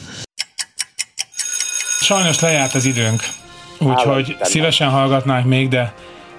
Sajnos 2.01 2.41
lejárt 2.41 2.75
az 2.75 2.85
időnk, 2.85 3.23
úgyhogy 3.79 4.37
szívesen 4.41 4.89
hallgatnánk 4.89 5.47
még, 5.47 5.69
de 5.69 5.95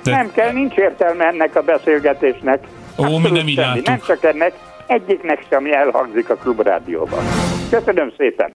de... 0.06 0.12
Nem 0.12 0.32
kell, 0.32 0.52
nincs 0.52 0.76
értelme 0.76 1.26
ennek 1.26 1.56
a 1.56 1.62
beszélgetésnek. 1.62 2.64
Ó, 2.98 3.18
mi 3.18 3.30
nem 3.30 3.48
így 3.48 3.82
Nem 3.84 4.00
csak 4.08 4.24
ennek, 4.24 4.54
egyiknek 4.88 5.46
sem 5.50 5.66
elhangzik 5.66 6.30
a 6.30 6.36
klubrádióban. 6.36 7.24
Köszönöm 7.70 8.14
szépen! 8.18 8.44